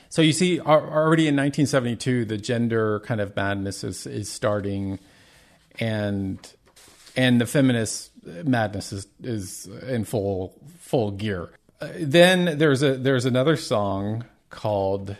So 0.09 0.21
you 0.21 0.31
see, 0.31 0.59
already 0.59 1.27
in 1.27 1.35
1972, 1.35 2.25
the 2.25 2.37
gender 2.37 3.01
kind 3.01 3.19
of 3.19 3.35
madness 3.35 3.83
is, 3.83 4.05
is 4.07 4.31
starting, 4.31 4.99
and 5.79 6.39
and 7.15 7.41
the 7.41 7.45
feminist 7.45 8.11
madness 8.45 8.93
is 8.93 9.07
is 9.21 9.67
in 9.87 10.05
full 10.05 10.53
full 10.79 11.11
gear. 11.11 11.49
Uh, 11.81 11.89
then 11.99 12.57
there's 12.57 12.83
a 12.83 12.95
there's 12.95 13.25
another 13.25 13.55
song 13.55 14.25
called 14.49 15.17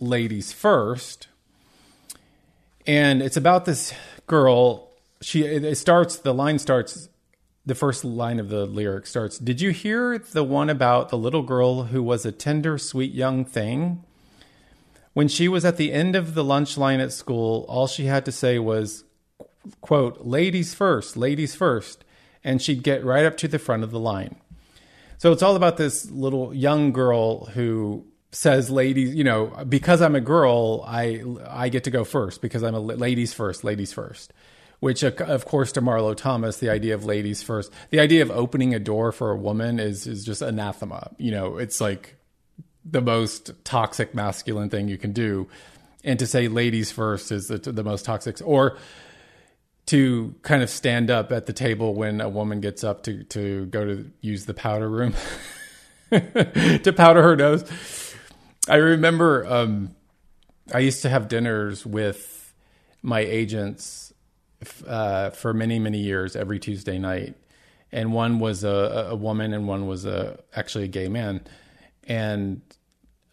"Ladies 0.00 0.52
First, 0.52 1.28
and 2.86 3.22
it's 3.22 3.36
about 3.36 3.64
this 3.64 3.94
girl. 4.26 4.90
She 5.20 5.44
it 5.44 5.76
starts 5.76 6.16
the 6.16 6.34
line 6.34 6.58
starts 6.58 7.08
the 7.64 7.74
first 7.74 8.04
line 8.04 8.38
of 8.38 8.48
the 8.48 8.64
lyric 8.64 9.06
starts 9.06 9.38
Did 9.38 9.60
you 9.60 9.70
hear 9.70 10.18
the 10.18 10.44
one 10.44 10.70
about 10.70 11.08
the 11.08 11.18
little 11.18 11.42
girl 11.42 11.84
who 11.84 12.02
was 12.02 12.24
a 12.24 12.32
tender, 12.32 12.78
sweet 12.78 13.12
young 13.12 13.44
thing? 13.44 14.04
When 15.16 15.28
she 15.28 15.48
was 15.48 15.64
at 15.64 15.78
the 15.78 15.94
end 15.94 16.14
of 16.14 16.34
the 16.34 16.44
lunch 16.44 16.76
line 16.76 17.00
at 17.00 17.10
school, 17.10 17.64
all 17.70 17.86
she 17.86 18.04
had 18.04 18.26
to 18.26 18.30
say 18.32 18.58
was, 18.58 19.02
quote, 19.80 20.26
ladies 20.26 20.74
first, 20.74 21.16
ladies 21.16 21.54
first. 21.54 22.04
And 22.44 22.60
she'd 22.60 22.82
get 22.82 23.02
right 23.02 23.24
up 23.24 23.38
to 23.38 23.48
the 23.48 23.58
front 23.58 23.82
of 23.82 23.90
the 23.90 23.98
line. 23.98 24.36
So 25.16 25.32
it's 25.32 25.42
all 25.42 25.56
about 25.56 25.78
this 25.78 26.10
little 26.10 26.52
young 26.52 26.92
girl 26.92 27.46
who 27.46 28.04
says 28.30 28.68
ladies 28.68 29.14
you 29.14 29.24
know 29.24 29.46
because 29.66 30.02
i'm 30.02 30.14
a 30.14 30.20
girl 30.20 30.84
i 30.86 31.22
i 31.48 31.70
get 31.70 31.84
to 31.84 31.90
go 31.90 32.04
first 32.04 32.42
because 32.42 32.62
i'm 32.62 32.74
a 32.74 32.80
ladies 32.80 33.32
first 33.32 33.64
ladies 33.64 33.94
first 33.94 34.34
which 34.80 35.02
of 35.02 35.46
course 35.46 35.72
to 35.72 35.80
Marlo 35.80 36.14
Thomas, 36.14 36.58
the 36.58 36.68
idea 36.68 36.94
of 36.94 37.06
ladies 37.06 37.42
first, 37.42 37.72
the 37.88 37.98
idea 37.98 38.20
of 38.20 38.30
opening 38.30 38.74
a 38.74 38.78
door 38.78 39.10
for 39.10 39.30
a 39.30 39.36
woman 39.36 39.80
is 39.80 40.06
is 40.06 40.22
just 40.22 40.42
anathema. 40.42 41.12
You 41.16 41.30
know, 41.30 41.56
it's 41.56 41.80
like 41.80 42.16
the 42.88 43.00
most 43.00 43.52
toxic 43.64 44.14
masculine 44.14 44.70
thing 44.70 44.88
you 44.88 44.98
can 44.98 45.12
do, 45.12 45.48
and 46.04 46.18
to 46.18 46.26
say 46.26 46.48
ladies 46.48 46.92
first 46.92 47.32
is 47.32 47.48
the, 47.48 47.58
the 47.58 47.84
most 47.84 48.04
toxic, 48.04 48.36
or 48.44 48.78
to 49.86 50.34
kind 50.42 50.62
of 50.62 50.70
stand 50.70 51.10
up 51.10 51.32
at 51.32 51.46
the 51.46 51.52
table 51.52 51.94
when 51.94 52.20
a 52.20 52.28
woman 52.28 52.60
gets 52.60 52.84
up 52.84 53.02
to 53.04 53.24
to 53.24 53.66
go 53.66 53.84
to 53.84 54.10
use 54.20 54.46
the 54.46 54.54
powder 54.54 54.88
room 54.88 55.14
to 56.10 56.92
powder 56.96 57.22
her 57.22 57.36
nose. 57.36 57.64
I 58.68 58.76
remember 58.76 59.46
um, 59.46 59.94
I 60.74 60.80
used 60.80 61.02
to 61.02 61.08
have 61.08 61.28
dinners 61.28 61.86
with 61.86 62.52
my 63.02 63.20
agents 63.20 64.12
uh, 64.86 65.30
for 65.30 65.54
many 65.54 65.78
many 65.78 65.98
years 65.98 66.34
every 66.34 66.58
Tuesday 66.58 66.98
night, 66.98 67.36
and 67.92 68.12
one 68.12 68.40
was 68.40 68.64
a, 68.64 69.08
a 69.10 69.16
woman 69.16 69.52
and 69.52 69.68
one 69.68 69.86
was 69.86 70.04
a 70.04 70.38
actually 70.54 70.84
a 70.84 70.88
gay 70.88 71.08
man, 71.08 71.42
and 72.06 72.60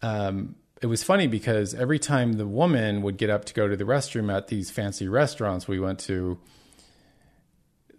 um, 0.02 0.56
it 0.82 0.86
was 0.86 1.02
funny 1.02 1.26
because 1.26 1.72
every 1.74 1.98
time 1.98 2.34
the 2.34 2.46
woman 2.46 3.00
would 3.02 3.16
get 3.16 3.30
up 3.30 3.46
to 3.46 3.54
go 3.54 3.66
to 3.66 3.76
the 3.76 3.84
restroom 3.84 4.30
at 4.30 4.48
these 4.48 4.70
fancy 4.70 5.08
restaurants 5.08 5.66
we 5.66 5.80
went 5.80 5.98
to, 6.00 6.38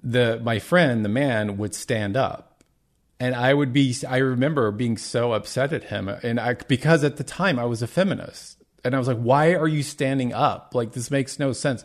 the 0.03 0.39
my 0.44 0.60
friend 0.60 1.03
the 1.03 1.10
man 1.10 1.58
would 1.58 1.74
stand 1.74 2.15
up. 2.15 2.63
And 3.20 3.34
I 3.34 3.53
would 3.53 3.74
be 3.74 3.96
I 4.08 4.17
remember 4.17 4.70
being 4.72 4.98
so 4.98 5.34
upset 5.34 5.74
at 5.74 5.86
him. 5.86 6.10
And 6.10 6.39
I 6.39 6.53
because 6.53 7.03
at 7.03 7.17
the 7.17 7.24
time 7.24 7.58
I 7.58 7.65
was 7.65 7.82
a 7.82 7.88
feminist. 7.88 8.62
And 8.84 8.94
I 8.94 9.00
was 9.00 9.08
like 9.08 9.17
why 9.17 9.55
are 9.55 9.67
you 9.67 9.82
standing 9.82 10.32
up? 10.32 10.75
Like 10.75 10.91
this 10.91 11.10
makes 11.10 11.39
no 11.39 11.53
sense. 11.53 11.84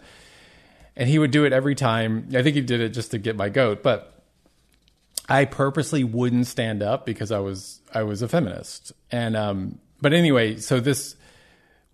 And 0.97 1.09
he 1.09 1.19
would 1.19 1.31
do 1.31 1.45
it 1.45 1.53
every 1.55 1.77
time. 1.77 2.29
I 2.35 2.43
think 2.43 2.57
he 2.57 2.61
did 2.61 2.81
it 2.81 2.91
just 2.91 3.13
to 3.13 3.19
get 3.19 3.37
my 3.37 3.49
goat, 3.49 3.83
but 3.83 4.20
I 5.31 5.47
purposely 5.47 6.05
wouldn't 6.05 6.49
stand 6.49 6.83
up 6.83 7.07
because 7.07 7.33
I 7.33 7.39
was 7.39 7.81
I 7.95 8.03
was 8.03 8.21
a 8.23 8.29
feminist. 8.29 8.93
And 9.11 9.37
um, 9.37 9.79
but 10.03 10.13
anyway, 10.13 10.57
so 10.59 10.81
this, 10.81 11.17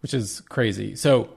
which 0.01 0.15
is 0.15 0.41
crazy. 0.49 0.97
So 0.97 1.29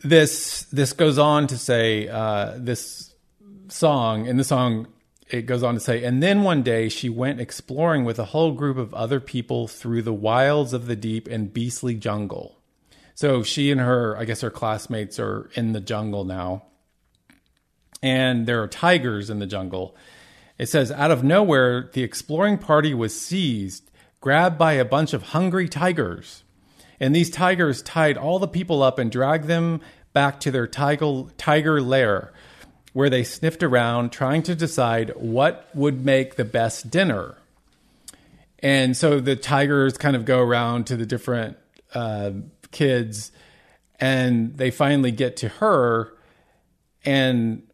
this 0.00 0.64
this 0.72 0.92
goes 0.94 1.18
on 1.18 1.46
to 1.48 1.58
say 1.58 2.08
uh, 2.08 2.54
this 2.56 3.14
song 3.68 4.26
in 4.26 4.36
the 4.38 4.44
song 4.44 4.88
it 5.30 5.46
goes 5.46 5.62
on 5.62 5.74
to 5.74 5.80
say, 5.80 6.04
and 6.04 6.22
then 6.22 6.42
one 6.42 6.62
day 6.62 6.88
she 6.88 7.08
went 7.08 7.40
exploring 7.40 8.04
with 8.04 8.18
a 8.18 8.26
whole 8.26 8.52
group 8.52 8.76
of 8.76 8.92
other 8.94 9.20
people 9.20 9.66
through 9.68 10.02
the 10.02 10.12
wilds 10.12 10.72
of 10.74 10.86
the 10.86 10.96
deep 10.96 11.26
and 11.28 11.52
beastly 11.52 11.94
jungle. 11.94 12.58
So 13.14 13.42
she 13.42 13.70
and 13.70 13.80
her, 13.80 14.16
I 14.18 14.24
guess 14.26 14.42
her 14.42 14.50
classmates 14.50 15.18
are 15.18 15.50
in 15.54 15.72
the 15.72 15.80
jungle 15.80 16.24
now. 16.24 16.64
and 18.02 18.46
there 18.46 18.62
are 18.62 18.68
tigers 18.68 19.30
in 19.30 19.38
the 19.38 19.46
jungle. 19.46 19.96
It 20.58 20.68
says, 20.68 20.92
out 20.92 21.10
of 21.10 21.24
nowhere, 21.24 21.90
the 21.92 22.02
exploring 22.02 22.58
party 22.58 22.94
was 22.94 23.20
seized, 23.20 23.90
grabbed 24.20 24.58
by 24.58 24.74
a 24.74 24.84
bunch 24.84 25.12
of 25.12 25.22
hungry 25.22 25.68
tigers. 25.68 26.44
And 27.00 27.14
these 27.14 27.30
tigers 27.30 27.82
tied 27.82 28.16
all 28.16 28.38
the 28.38 28.48
people 28.48 28.82
up 28.82 28.98
and 28.98 29.10
dragged 29.10 29.46
them 29.46 29.80
back 30.12 30.38
to 30.40 30.50
their 30.50 30.66
tiger, 30.66 31.24
tiger 31.36 31.82
lair, 31.82 32.32
where 32.92 33.10
they 33.10 33.24
sniffed 33.24 33.64
around 33.64 34.12
trying 34.12 34.42
to 34.44 34.54
decide 34.54 35.10
what 35.16 35.68
would 35.74 36.04
make 36.04 36.36
the 36.36 36.44
best 36.44 36.88
dinner. 36.88 37.36
And 38.60 38.96
so 38.96 39.18
the 39.18 39.36
tigers 39.36 39.98
kind 39.98 40.14
of 40.14 40.24
go 40.24 40.38
around 40.38 40.86
to 40.86 40.96
the 40.96 41.04
different 41.04 41.58
uh, 41.92 42.30
kids, 42.70 43.32
and 43.98 44.56
they 44.56 44.70
finally 44.70 45.10
get 45.10 45.38
to 45.38 45.48
her, 45.48 46.14
and 47.04 47.64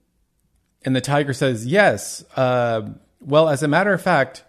and 0.84 0.96
the 0.96 1.00
tiger 1.00 1.32
says, 1.32 1.66
"Yes. 1.66 2.24
Uh, 2.36 2.90
well, 3.20 3.48
as 3.48 3.62
a 3.62 3.68
matter 3.68 3.92
of 3.92 4.02
fact, 4.02 4.44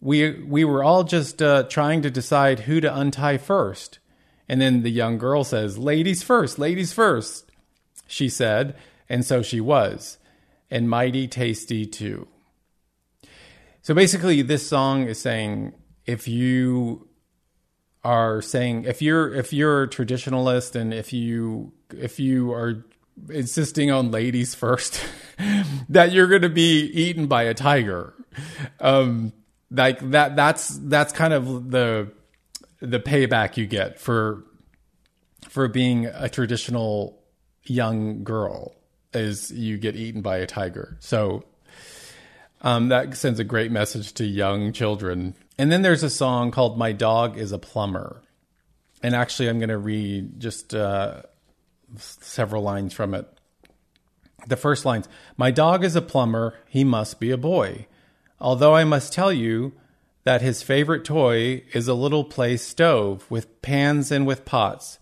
we 0.00 0.40
we 0.42 0.64
were 0.64 0.84
all 0.84 1.04
just 1.04 1.42
uh, 1.42 1.64
trying 1.64 2.02
to 2.02 2.10
decide 2.10 2.60
who 2.60 2.80
to 2.80 2.94
untie 2.94 3.38
first. 3.38 3.98
And 4.48 4.60
then 4.60 4.82
the 4.82 4.90
young 4.90 5.18
girl 5.18 5.44
says, 5.44 5.78
"Ladies 5.78 6.22
first, 6.22 6.58
ladies 6.58 6.92
first," 6.92 7.50
she 8.06 8.28
said, 8.28 8.76
and 9.08 9.24
so 9.24 9.42
she 9.42 9.60
was, 9.60 10.18
and 10.70 10.88
mighty 10.88 11.26
tasty 11.28 11.84
too. 11.84 12.28
So 13.82 13.94
basically, 13.94 14.42
this 14.42 14.66
song 14.66 15.06
is 15.06 15.18
saying 15.20 15.74
if 16.06 16.28
you 16.28 17.08
are 18.04 18.40
saying 18.40 18.84
if 18.84 19.02
you're 19.02 19.34
if 19.34 19.52
you're 19.52 19.82
a 19.82 19.88
traditionalist 19.88 20.74
and 20.74 20.94
if 20.94 21.12
you 21.12 21.72
if 21.94 22.20
you 22.20 22.52
are 22.52 22.84
insisting 23.30 23.90
on 23.90 24.10
ladies 24.10 24.54
first, 24.54 25.02
that 25.88 26.12
you're 26.12 26.28
going 26.28 26.42
to 26.42 26.48
be 26.48 26.82
eaten 26.82 27.26
by 27.26 27.44
a 27.44 27.54
tiger. 27.54 28.14
Um, 28.80 29.32
like 29.70 30.10
that. 30.10 30.36
That's 30.36 30.68
that's 30.68 31.12
kind 31.12 31.32
of 31.32 31.70
the 31.70 32.12
the 32.80 33.00
payback 33.00 33.56
you 33.56 33.66
get 33.66 34.00
for 34.00 34.44
for 35.48 35.68
being 35.68 36.06
a 36.06 36.28
traditional 36.28 37.18
young 37.64 38.24
girl 38.24 38.74
is 39.12 39.50
you 39.50 39.78
get 39.78 39.96
eaten 39.96 40.22
by 40.22 40.38
a 40.38 40.46
tiger. 40.46 40.96
So 41.00 41.44
um, 42.60 42.88
that 42.88 43.16
sends 43.16 43.38
a 43.38 43.44
great 43.44 43.70
message 43.70 44.12
to 44.14 44.24
young 44.24 44.72
children. 44.72 45.34
And 45.58 45.72
then 45.72 45.82
there's 45.82 46.02
a 46.02 46.10
song 46.10 46.50
called 46.50 46.78
"My 46.78 46.92
Dog 46.92 47.36
Is 47.36 47.52
a 47.52 47.58
Plumber," 47.58 48.22
and 49.02 49.14
actually, 49.14 49.48
I'm 49.48 49.58
going 49.58 49.68
to 49.68 49.78
read 49.78 50.40
just 50.40 50.74
uh, 50.74 51.22
several 51.96 52.62
lines 52.62 52.92
from 52.92 53.14
it. 53.14 53.26
The 54.46 54.56
first 54.56 54.84
lines 54.84 55.08
My 55.36 55.50
dog 55.50 55.84
is 55.84 55.96
a 55.96 56.02
plumber, 56.02 56.54
he 56.68 56.84
must 56.84 57.20
be 57.20 57.30
a 57.30 57.36
boy. 57.36 57.86
Although 58.40 58.74
I 58.74 58.84
must 58.84 59.12
tell 59.12 59.32
you 59.32 59.72
that 60.24 60.42
his 60.42 60.62
favorite 60.62 61.04
toy 61.04 61.62
is 61.72 61.88
a 61.88 61.94
little 61.94 62.24
play 62.24 62.56
stove 62.56 63.26
with 63.30 63.62
pans 63.62 64.12
and 64.12 64.26
with 64.26 64.44
pots, 64.44 64.98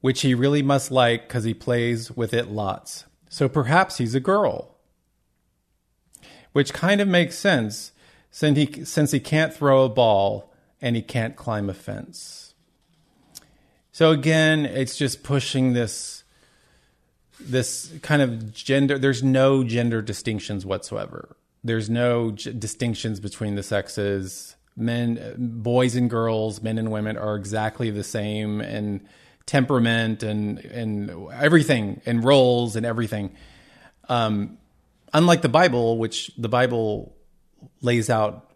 which 0.00 0.22
he 0.22 0.34
really 0.34 0.62
must 0.62 0.90
like 0.90 1.28
because 1.28 1.44
he 1.44 1.54
plays 1.54 2.10
with 2.10 2.32
it 2.32 2.48
lots. 2.48 3.04
So 3.28 3.48
perhaps 3.48 3.98
he's 3.98 4.14
a 4.14 4.20
girl. 4.20 4.76
Which 6.52 6.72
kind 6.72 7.00
of 7.00 7.08
makes 7.08 7.36
sense 7.36 7.92
since 8.30 8.56
he, 8.56 8.84
since 8.84 9.10
he 9.10 9.20
can't 9.20 9.52
throw 9.52 9.84
a 9.84 9.88
ball 9.88 10.52
and 10.80 10.96
he 10.96 11.02
can't 11.02 11.36
climb 11.36 11.68
a 11.68 11.74
fence. 11.74 12.47
So 13.98 14.12
again, 14.12 14.64
it's 14.64 14.96
just 14.96 15.24
pushing 15.24 15.72
this 15.72 16.22
this 17.40 17.92
kind 18.00 18.22
of 18.22 18.54
gender 18.54 18.96
there's 18.96 19.24
no 19.24 19.64
gender 19.64 20.02
distinctions 20.02 20.64
whatsoever. 20.64 21.36
There's 21.64 21.90
no 21.90 22.30
g- 22.30 22.52
distinctions 22.52 23.18
between 23.18 23.56
the 23.56 23.64
sexes. 23.64 24.54
Men 24.76 25.34
boys 25.36 25.96
and 25.96 26.08
girls, 26.08 26.62
men 26.62 26.78
and 26.78 26.92
women 26.92 27.16
are 27.16 27.34
exactly 27.34 27.90
the 27.90 28.04
same 28.04 28.60
in 28.60 29.00
temperament 29.46 30.22
and 30.22 30.60
and 30.60 31.10
everything 31.32 32.00
and 32.06 32.22
roles 32.22 32.76
and 32.76 32.86
everything. 32.86 33.34
Um, 34.08 34.58
unlike 35.12 35.42
the 35.42 35.48
Bible, 35.48 35.98
which 35.98 36.30
the 36.38 36.48
Bible 36.48 37.16
lays 37.82 38.10
out 38.10 38.46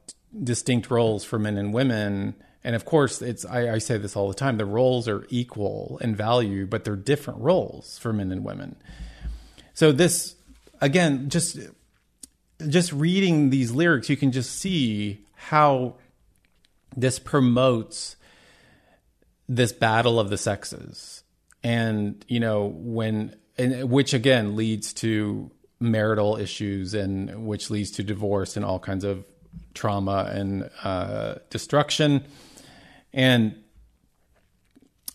distinct 0.40 0.88
roles 0.88 1.24
for 1.24 1.40
men 1.40 1.58
and 1.58 1.74
women 1.74 2.36
and 2.64 2.76
of 2.76 2.84
course, 2.84 3.22
it's 3.22 3.44
I, 3.44 3.74
I, 3.74 3.78
say 3.78 3.98
this 3.98 4.14
all 4.14 4.28
the 4.28 4.34
time: 4.34 4.56
the 4.56 4.64
roles 4.66 5.08
are 5.08 5.26
equal 5.30 5.98
in 6.00 6.14
value, 6.14 6.66
but 6.66 6.84
they're 6.84 6.96
different 6.96 7.40
roles 7.40 7.98
for 7.98 8.12
men 8.12 8.30
and 8.30 8.44
women. 8.44 8.76
So 9.74 9.90
this, 9.90 10.36
again, 10.80 11.28
just 11.28 11.58
just 12.68 12.92
reading 12.92 13.50
these 13.50 13.72
lyrics, 13.72 14.08
you 14.08 14.16
can 14.16 14.30
just 14.30 14.54
see 14.54 15.24
how 15.34 15.96
this 16.96 17.18
promotes 17.18 18.16
this 19.48 19.72
battle 19.72 20.20
of 20.20 20.30
the 20.30 20.38
sexes, 20.38 21.24
and 21.64 22.24
you 22.28 22.38
know 22.38 22.66
when, 22.66 23.34
and 23.58 23.90
which 23.90 24.14
again 24.14 24.54
leads 24.54 24.92
to 24.94 25.50
marital 25.80 26.36
issues, 26.36 26.94
and 26.94 27.44
which 27.44 27.70
leads 27.70 27.90
to 27.92 28.04
divorce 28.04 28.56
and 28.56 28.64
all 28.64 28.78
kinds 28.78 29.02
of 29.02 29.24
trauma 29.74 30.30
and 30.32 30.70
uh, 30.84 31.34
destruction 31.50 32.24
and 33.12 33.54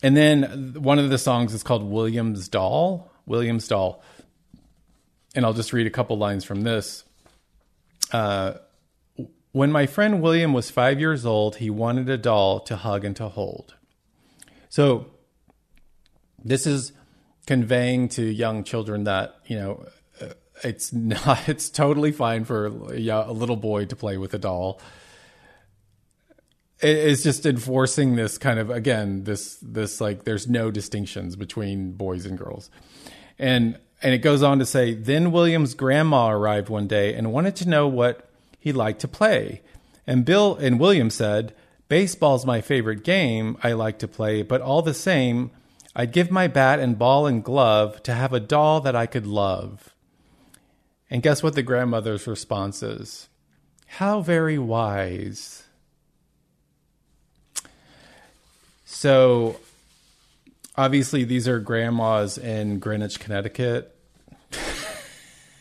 and 0.02 0.16
then 0.16 0.74
one 0.74 0.98
of 0.98 1.10
the 1.10 1.18
songs 1.18 1.52
is 1.52 1.62
called 1.62 1.82
William's 1.82 2.48
Doll. 2.48 3.10
William's 3.26 3.66
Doll. 3.66 4.02
And 5.34 5.44
I'll 5.44 5.52
just 5.52 5.72
read 5.72 5.86
a 5.86 5.90
couple 5.90 6.16
lines 6.16 6.44
from 6.44 6.62
this. 6.62 7.04
Uh, 8.12 8.54
when 9.52 9.72
my 9.72 9.86
friend 9.86 10.22
William 10.22 10.52
was 10.52 10.70
five 10.70 11.00
years 11.00 11.26
old, 11.26 11.56
he 11.56 11.68
wanted 11.68 12.08
a 12.08 12.16
doll 12.16 12.60
to 12.60 12.76
hug 12.76 13.04
and 13.04 13.16
to 13.16 13.28
hold. 13.28 13.74
So, 14.68 15.06
this 16.44 16.66
is 16.66 16.92
conveying 17.46 18.08
to 18.10 18.22
young 18.22 18.62
children 18.62 19.04
that, 19.04 19.36
you 19.46 19.56
know, 19.56 19.86
uh, 20.20 20.34
it's 20.62 20.92
not, 20.92 21.48
it's 21.48 21.70
totally 21.70 22.12
fine 22.12 22.44
for 22.44 22.66
a 22.66 23.32
little 23.32 23.56
boy 23.56 23.86
to 23.86 23.96
play 23.96 24.16
with 24.16 24.32
a 24.34 24.38
doll 24.38 24.80
it's 26.80 27.22
just 27.22 27.44
enforcing 27.44 28.16
this 28.16 28.38
kind 28.38 28.58
of 28.58 28.70
again 28.70 29.24
this 29.24 29.56
this 29.62 30.00
like 30.00 30.24
there's 30.24 30.48
no 30.48 30.70
distinctions 30.70 31.36
between 31.36 31.92
boys 31.92 32.26
and 32.26 32.38
girls. 32.38 32.70
And 33.38 33.78
and 34.02 34.14
it 34.14 34.18
goes 34.18 34.42
on 34.42 34.58
to 34.58 34.66
say 34.66 34.94
then 34.94 35.32
william's 35.32 35.74
grandma 35.74 36.30
arrived 36.30 36.68
one 36.68 36.86
day 36.86 37.14
and 37.14 37.32
wanted 37.32 37.56
to 37.56 37.68
know 37.68 37.88
what 37.88 38.30
he 38.58 38.72
liked 38.72 39.00
to 39.00 39.08
play. 39.08 39.62
And 40.06 40.24
bill 40.24 40.56
and 40.56 40.78
william 40.78 41.10
said 41.10 41.54
baseball's 41.88 42.46
my 42.46 42.60
favorite 42.60 43.04
game. 43.04 43.56
I 43.62 43.72
like 43.72 43.98
to 44.00 44.08
play 44.08 44.42
but 44.42 44.60
all 44.60 44.82
the 44.82 44.94
same 44.94 45.50
i'd 45.96 46.12
give 46.12 46.30
my 46.30 46.46
bat 46.46 46.78
and 46.78 46.98
ball 46.98 47.26
and 47.26 47.42
glove 47.42 48.02
to 48.04 48.14
have 48.14 48.32
a 48.32 48.40
doll 48.40 48.80
that 48.82 48.94
i 48.94 49.06
could 49.06 49.26
love 49.26 49.94
and 51.10 51.22
guess 51.22 51.42
what 51.42 51.54
the 51.54 51.62
grandmother's 51.62 52.26
response 52.26 52.82
is? 52.82 53.28
How 53.86 54.20
very 54.20 54.58
wise 54.58 55.64
So 58.90 59.60
obviously 60.74 61.24
these 61.24 61.46
are 61.46 61.60
grandmas 61.60 62.38
in 62.38 62.78
Greenwich, 62.78 63.20
Connecticut. 63.20 63.94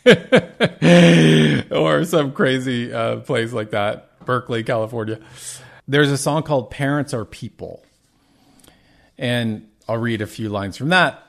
or 1.72 2.06
some 2.06 2.32
crazy 2.32 2.94
uh, 2.94 3.18
place 3.18 3.52
like 3.52 3.72
that, 3.72 4.26
Berkeley, 4.26 4.63
California. 4.63 5.20
There's 5.90 6.10
a 6.10 6.18
song 6.18 6.44
called 6.44 6.72
Parents 6.72 7.13
Are 7.13 7.26
People. 7.26 7.84
And 9.18 9.68
I'll 9.90 9.98
read 9.98 10.22
a 10.22 10.28
few 10.28 10.48
lines 10.48 10.78
from 10.78 10.88
that. 10.90 11.22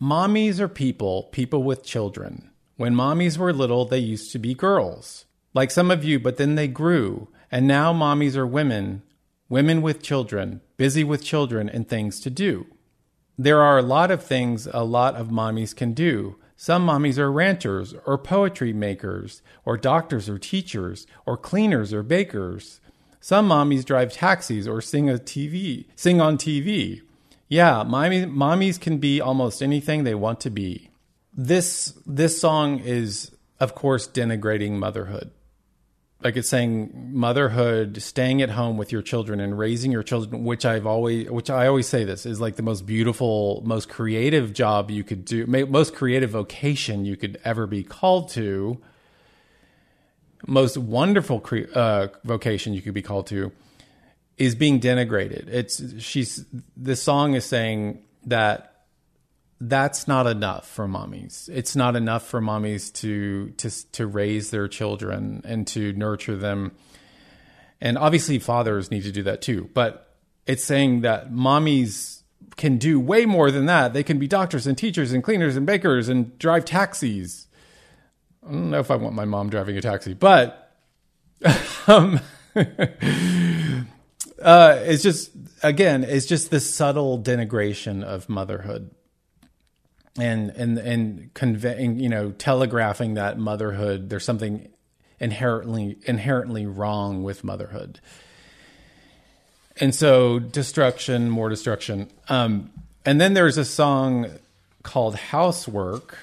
Mommies 0.00 0.60
are 0.60 0.68
people, 0.68 1.24
people 1.24 1.64
with 1.64 1.84
children. 1.84 2.52
When 2.76 2.94
mommies 2.94 3.38
were 3.38 3.52
little, 3.52 3.84
they 3.84 3.98
used 3.98 4.30
to 4.32 4.38
be 4.38 4.54
girls, 4.54 5.24
like 5.52 5.72
some 5.72 5.90
of 5.90 6.04
you, 6.04 6.20
but 6.20 6.36
then 6.36 6.54
they 6.54 6.68
grew. 6.68 7.26
And 7.50 7.66
now 7.66 7.92
mommies 7.92 8.36
are 8.36 8.46
women, 8.46 9.02
women 9.48 9.82
with 9.82 10.02
children, 10.02 10.60
busy 10.76 11.04
with 11.04 11.24
children 11.24 11.68
and 11.68 11.88
things 11.88 12.20
to 12.20 12.30
do. 12.30 12.66
There 13.36 13.60
are 13.60 13.78
a 13.78 13.82
lot 13.82 14.10
of 14.10 14.22
things 14.22 14.68
a 14.72 14.84
lot 14.84 15.16
of 15.16 15.28
mommies 15.28 15.74
can 15.74 15.92
do. 15.92 16.36
Some 16.56 16.86
mommies 16.86 17.18
are 17.18 17.32
ranchers 17.32 17.94
or 18.06 18.16
poetry 18.16 18.72
makers 18.72 19.42
or 19.64 19.76
doctors 19.76 20.28
or 20.28 20.38
teachers 20.38 21.06
or 21.26 21.36
cleaners 21.36 21.92
or 21.92 22.02
bakers. 22.02 22.80
Some 23.20 23.48
mommies 23.48 23.84
drive 23.84 24.12
taxis 24.12 24.68
or 24.68 24.80
sing 24.80 25.10
a 25.10 25.14
TV, 25.14 25.86
sing 25.96 26.20
on 26.20 26.38
TV. 26.38 27.02
Yeah, 27.48 27.82
mommy, 27.82 28.24
mommies 28.24 28.80
can 28.80 28.98
be 28.98 29.20
almost 29.20 29.62
anything 29.62 30.04
they 30.04 30.14
want 30.14 30.40
to 30.40 30.50
be. 30.50 30.90
This 31.36 31.98
this 32.06 32.40
song 32.40 32.78
is 32.78 33.32
of 33.58 33.74
course 33.74 34.06
denigrating 34.06 34.72
motherhood 34.72 35.32
like 36.24 36.38
it's 36.38 36.48
saying 36.48 37.10
motherhood, 37.12 38.00
staying 38.00 38.40
at 38.40 38.48
home 38.48 38.78
with 38.78 38.90
your 38.90 39.02
children 39.02 39.40
and 39.40 39.58
raising 39.58 39.92
your 39.92 40.02
children, 40.02 40.42
which 40.42 40.64
I've 40.64 40.86
always, 40.86 41.30
which 41.30 41.50
I 41.50 41.66
always 41.66 41.86
say 41.86 42.04
this 42.04 42.24
is 42.24 42.40
like 42.40 42.56
the 42.56 42.62
most 42.62 42.86
beautiful, 42.86 43.62
most 43.66 43.90
creative 43.90 44.54
job 44.54 44.90
you 44.90 45.04
could 45.04 45.26
do, 45.26 45.46
most 45.46 45.94
creative 45.94 46.30
vocation 46.30 47.04
you 47.04 47.18
could 47.18 47.38
ever 47.44 47.66
be 47.66 47.84
called 47.84 48.30
to, 48.30 48.80
most 50.46 50.78
wonderful 50.78 51.40
cre- 51.40 51.70
uh, 51.74 52.08
vocation 52.24 52.72
you 52.72 52.80
could 52.80 52.94
be 52.94 53.02
called 53.02 53.26
to, 53.26 53.52
is 54.38 54.54
being 54.54 54.80
denigrated. 54.80 55.46
It's 55.48 56.02
she's 56.02 56.46
this 56.74 57.02
song 57.02 57.34
is 57.34 57.44
saying 57.44 58.02
that 58.24 58.73
that's 59.68 60.06
not 60.06 60.26
enough 60.26 60.68
for 60.68 60.86
mommies. 60.86 61.48
It's 61.48 61.74
not 61.74 61.96
enough 61.96 62.26
for 62.26 62.40
mommies 62.40 62.92
to 62.94 63.50
to 63.50 63.92
to 63.92 64.06
raise 64.06 64.50
their 64.50 64.68
children 64.68 65.42
and 65.44 65.66
to 65.68 65.92
nurture 65.92 66.36
them. 66.36 66.72
And 67.80 67.98
obviously 67.98 68.38
fathers 68.38 68.90
need 68.90 69.02
to 69.02 69.12
do 69.12 69.22
that 69.24 69.42
too, 69.42 69.70
but 69.74 70.16
it's 70.46 70.64
saying 70.64 71.02
that 71.02 71.32
mommies 71.32 72.22
can 72.56 72.78
do 72.78 73.00
way 73.00 73.26
more 73.26 73.50
than 73.50 73.66
that. 73.66 73.92
They 73.92 74.02
can 74.02 74.18
be 74.18 74.28
doctors 74.28 74.66
and 74.66 74.78
teachers 74.78 75.12
and 75.12 75.24
cleaners 75.24 75.56
and 75.56 75.66
bakers 75.66 76.08
and 76.08 76.38
drive 76.38 76.64
taxis. 76.64 77.46
I 78.46 78.52
don't 78.52 78.70
know 78.70 78.78
if 78.78 78.90
I 78.90 78.96
want 78.96 79.14
my 79.14 79.24
mom 79.24 79.50
driving 79.50 79.76
a 79.76 79.80
taxi, 79.80 80.14
but 80.14 80.72
um, 81.86 82.20
uh, 82.56 82.62
it's 84.82 85.02
just 85.02 85.30
again, 85.62 86.04
it's 86.04 86.26
just 86.26 86.50
this 86.50 86.72
subtle 86.72 87.18
denigration 87.18 88.02
of 88.02 88.28
motherhood 88.28 88.90
and 90.18 90.50
and 90.50 90.78
and 90.78 91.34
conveying 91.34 91.98
you 91.98 92.08
know 92.08 92.30
telegraphing 92.32 93.14
that 93.14 93.38
motherhood 93.38 94.10
there's 94.10 94.24
something 94.24 94.68
inherently 95.18 95.96
inherently 96.04 96.66
wrong 96.66 97.22
with 97.22 97.44
motherhood. 97.44 98.00
And 99.80 99.92
so 99.92 100.38
destruction 100.38 101.30
more 101.30 101.48
destruction. 101.48 102.10
Um, 102.28 102.70
and 103.04 103.20
then 103.20 103.34
there's 103.34 103.58
a 103.58 103.64
song 103.64 104.30
called 104.82 105.16
housework 105.16 106.18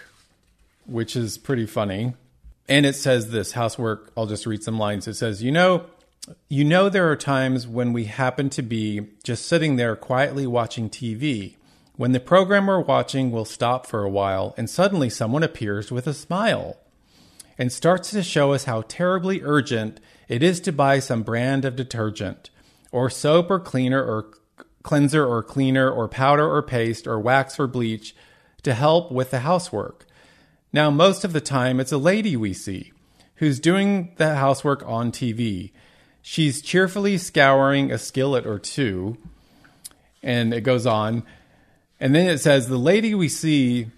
which 0.85 1.15
is 1.15 1.37
pretty 1.37 1.65
funny. 1.65 2.13
And 2.67 2.85
it 2.85 2.95
says 2.95 3.31
this 3.31 3.51
housework 3.53 4.11
i'll 4.15 4.27
just 4.27 4.45
read 4.45 4.63
some 4.63 4.79
lines. 4.79 5.07
It 5.07 5.15
says 5.15 5.43
you 5.43 5.51
know 5.51 5.85
you 6.47 6.63
know 6.63 6.87
there 6.87 7.09
are 7.11 7.15
times 7.15 7.67
when 7.67 7.91
we 7.91 8.05
happen 8.05 8.49
to 8.51 8.61
be 8.61 9.07
just 9.23 9.47
sitting 9.47 9.75
there 9.75 9.95
quietly 9.95 10.45
watching 10.47 10.89
tv 10.89 11.55
when 11.95 12.11
the 12.11 12.19
program 12.19 12.67
we're 12.67 12.81
watching 12.81 13.31
will 13.31 13.45
stop 13.45 13.85
for 13.85 14.03
a 14.03 14.09
while 14.09 14.53
and 14.57 14.69
suddenly 14.69 15.09
someone 15.09 15.43
appears 15.43 15.91
with 15.91 16.07
a 16.07 16.13
smile 16.13 16.77
and 17.57 17.71
starts 17.71 18.11
to 18.11 18.23
show 18.23 18.53
us 18.53 18.63
how 18.63 18.81
terribly 18.83 19.41
urgent 19.43 19.99
it 20.27 20.41
is 20.41 20.59
to 20.61 20.71
buy 20.71 20.99
some 20.99 21.23
brand 21.23 21.65
of 21.65 21.75
detergent 21.75 22.49
or 22.91 23.09
soap 23.09 23.51
or 23.51 23.59
cleaner 23.59 24.01
or 24.03 24.31
cleanser 24.83 25.25
or 25.25 25.43
cleaner 25.43 25.89
or 25.89 26.07
powder 26.07 26.49
or 26.49 26.61
paste 26.61 27.07
or 27.07 27.19
wax 27.19 27.59
or 27.59 27.67
bleach 27.67 28.15
to 28.63 28.73
help 28.73 29.11
with 29.11 29.31
the 29.31 29.39
housework. 29.39 30.05
Now, 30.73 30.89
most 30.89 31.23
of 31.23 31.33
the 31.33 31.41
time, 31.41 31.79
it's 31.79 31.91
a 31.91 31.97
lady 31.97 32.35
we 32.35 32.53
see 32.53 32.93
who's 33.35 33.59
doing 33.59 34.13
the 34.17 34.35
housework 34.35 34.83
on 34.87 35.11
TV. 35.11 35.71
She's 36.21 36.61
cheerfully 36.61 37.17
scouring 37.17 37.91
a 37.91 37.97
skillet 37.97 38.45
or 38.45 38.59
two, 38.59 39.17
and 40.21 40.53
it 40.53 40.61
goes 40.61 40.85
on. 40.85 41.23
And 42.01 42.15
then 42.15 42.27
it 42.27 42.39
says 42.39 42.67
the 42.67 42.79
lady 42.79 43.13
we 43.13 43.29
see 43.29 43.91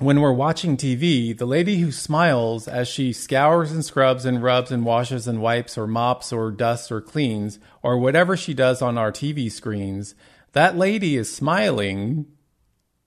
when 0.00 0.20
we're 0.20 0.32
watching 0.32 0.76
TV, 0.76 1.38
the 1.38 1.46
lady 1.46 1.78
who 1.78 1.92
smiles 1.92 2.66
as 2.66 2.88
she 2.88 3.12
scours 3.12 3.70
and 3.70 3.84
scrubs 3.84 4.26
and 4.26 4.42
rubs 4.42 4.72
and 4.72 4.84
washes 4.84 5.28
and 5.28 5.40
wipes 5.40 5.78
or 5.78 5.86
mops 5.86 6.32
or 6.32 6.50
dusts 6.50 6.90
or 6.90 7.00
cleans 7.00 7.60
or 7.80 7.96
whatever 7.96 8.36
she 8.36 8.52
does 8.52 8.82
on 8.82 8.98
our 8.98 9.12
TV 9.12 9.50
screens, 9.50 10.16
that 10.52 10.76
lady 10.76 11.16
is 11.16 11.32
smiling. 11.32 12.26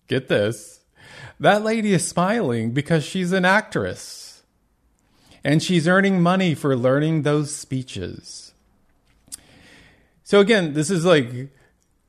Get 0.07 0.29
this. 0.29 0.85
That 1.37 1.61
lady 1.65 1.91
is 1.93 2.07
smiling 2.07 2.71
because 2.71 3.03
she's 3.03 3.33
an 3.33 3.43
actress 3.43 4.43
and 5.43 5.61
she's 5.61 5.89
earning 5.89 6.21
money 6.21 6.55
for 6.55 6.73
learning 6.73 7.23
those 7.23 7.53
speeches. 7.53 8.53
So, 10.23 10.39
again, 10.39 10.73
this 10.73 10.89
is 10.89 11.03
like 11.03 11.49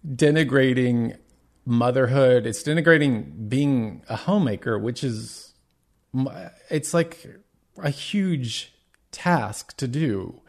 denigrating 0.06 1.16
motherhood. 1.70 2.46
It's 2.46 2.62
denigrating 2.62 3.48
being 3.48 4.02
a 4.08 4.16
homemaker, 4.16 4.78
which 4.78 5.04
is 5.04 5.54
it's 6.68 6.92
like 6.92 7.26
a 7.78 7.90
huge 7.90 8.74
task 9.12 9.76
to 9.78 9.88
do, 9.88 10.40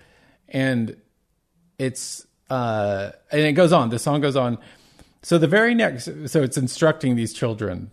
and 0.49 0.97
it's 1.77 2.25
uh, 2.49 3.11
and 3.31 3.41
it 3.41 3.53
goes 3.53 3.71
on. 3.71 3.89
The 3.89 3.99
song 3.99 4.21
goes 4.21 4.35
on. 4.35 4.57
So 5.23 5.37
the 5.37 5.47
very 5.47 5.75
next, 5.75 6.09
so 6.25 6.41
it's 6.41 6.57
instructing 6.57 7.15
these 7.15 7.33
children. 7.33 7.91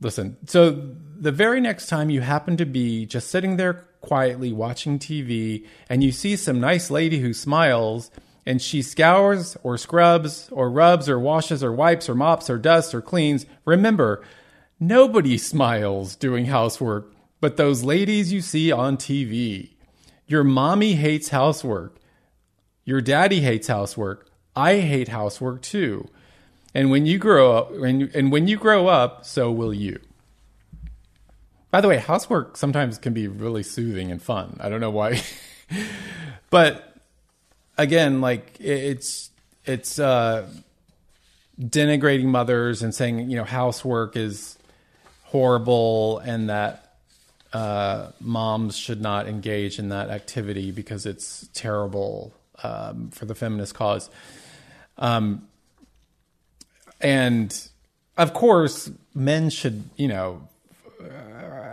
Listen. 0.00 0.36
So 0.46 0.70
the 0.70 1.32
very 1.32 1.60
next 1.60 1.88
time 1.88 2.08
you 2.08 2.20
happen 2.20 2.56
to 2.56 2.64
be 2.64 3.04
just 3.04 3.28
sitting 3.28 3.56
there 3.56 3.84
quietly 4.00 4.52
watching 4.52 4.98
TV, 4.98 5.66
and 5.88 6.02
you 6.02 6.12
see 6.12 6.36
some 6.36 6.60
nice 6.60 6.90
lady 6.90 7.18
who 7.18 7.34
smiles 7.34 8.10
and 8.50 8.60
she 8.60 8.82
scours 8.82 9.56
or 9.62 9.78
scrubs 9.78 10.48
or 10.50 10.70
rubs 10.70 11.08
or 11.08 11.18
washes 11.18 11.62
or 11.62 11.72
wipes 11.72 12.08
or 12.08 12.14
mops 12.14 12.50
or 12.50 12.58
dusts 12.58 12.94
or 12.94 13.00
cleans, 13.00 13.46
remember, 13.64 14.22
nobody 14.78 15.38
smiles 15.38 16.16
doing 16.16 16.46
housework 16.46 17.12
but 17.40 17.56
those 17.56 17.82
ladies 17.82 18.32
you 18.32 18.40
see 18.40 18.70
on 18.70 18.96
TV. 18.96 19.70
Your 20.26 20.44
mommy 20.44 20.94
hates 20.94 21.30
housework. 21.30 21.96
Your 22.84 23.00
daddy 23.00 23.40
hates 23.40 23.68
housework. 23.68 24.28
I 24.54 24.76
hate 24.80 25.08
housework 25.08 25.62
too. 25.62 26.08
And 26.74 26.90
when 26.90 27.06
you 27.06 27.18
grow 27.18 27.56
up, 27.56 27.72
and 27.72 28.30
when 28.30 28.46
you 28.46 28.56
grow 28.56 28.86
up, 28.86 29.24
so 29.24 29.50
will 29.50 29.74
you. 29.74 29.98
By 31.70 31.80
the 31.80 31.88
way, 31.88 31.96
housework 31.96 32.56
sometimes 32.56 32.98
can 32.98 33.12
be 33.12 33.26
really 33.26 33.62
soothing 33.62 34.10
and 34.10 34.22
fun. 34.22 34.56
I 34.60 34.68
don't 34.68 34.80
know 34.80 34.90
why. 34.90 35.22
but 36.50 36.89
again, 37.80 38.20
like 38.20 38.56
it's 38.60 39.30
it's 39.64 39.98
uh, 39.98 40.46
denigrating 41.58 42.26
mothers 42.26 42.82
and 42.82 42.94
saying 42.94 43.30
you 43.30 43.36
know 43.36 43.44
housework 43.44 44.16
is 44.16 44.58
horrible 45.24 46.18
and 46.18 46.50
that 46.50 46.96
uh, 47.52 48.08
moms 48.20 48.76
should 48.76 49.00
not 49.00 49.28
engage 49.28 49.78
in 49.78 49.88
that 49.88 50.10
activity 50.10 50.70
because 50.70 51.06
it's 51.06 51.48
terrible 51.54 52.32
um, 52.62 53.10
for 53.10 53.24
the 53.24 53.34
feminist 53.34 53.74
cause. 53.74 54.10
Um, 54.98 55.48
and 57.00 57.68
of 58.16 58.34
course, 58.34 58.90
men 59.14 59.50
should, 59.50 59.84
you 59.96 60.08
know, 60.08 60.48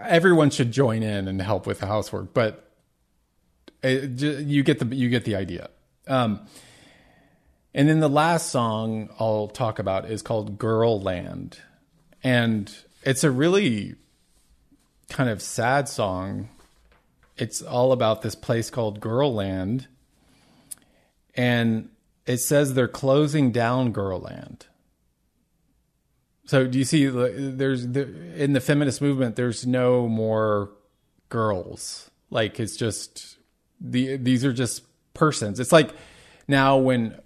everyone 0.06 0.50
should 0.50 0.72
join 0.72 1.04
in 1.04 1.28
and 1.28 1.42
help 1.42 1.68
with 1.68 1.80
the 1.80 1.88
housework, 1.88 2.34
but 2.34 2.72
it, 3.84 4.22
you 4.22 4.64
get 4.64 4.80
the 4.80 4.96
you 4.96 5.10
get 5.10 5.26
the 5.26 5.36
idea. 5.36 5.70
Um, 6.08 6.48
and 7.74 7.88
then 7.88 8.00
the 8.00 8.10
last 8.10 8.50
song 8.50 9.10
I'll 9.20 9.48
talk 9.48 9.80
about 9.80 10.10
is 10.10 10.22
called 10.22 10.58
Girl 10.58 11.00
Land. 11.00 11.60
And 12.24 12.74
it's 13.04 13.24
a 13.24 13.32
really 13.32 13.96
kind 15.10 15.30
of 15.30 15.42
sad 15.42 15.88
song. 15.88 16.50
It's 17.38 17.62
all 17.62 17.92
about 17.92 18.22
this 18.22 18.36
place 18.36 18.70
called 18.70 19.00
Girl 19.00 19.34
Land. 19.34 19.88
And 21.36 21.90
it 22.26 22.38
says 22.38 22.74
they're 22.74 22.88
closing 22.88 23.52
down 23.52 23.92
Girl 23.92 24.20
Land. 24.20 24.66
So 26.46 26.66
do 26.66 26.80
you 26.80 26.86
see 26.86 27.06
there's 27.06 27.84
in 27.84 28.54
the 28.54 28.62
feminist 28.62 29.02
movement 29.02 29.36
there's 29.36 29.68
no 29.68 30.08
more 30.08 30.72
girls. 31.30 32.10
Like 32.30 32.60
it's 32.60 32.78
just 32.78 33.38
the 33.82 34.16
these 34.16 34.46
are 34.46 34.54
just 34.54 34.84
persons. 35.18 35.60
It's 35.60 35.72
like 35.72 35.94
now 36.48 36.78
when 36.78 37.20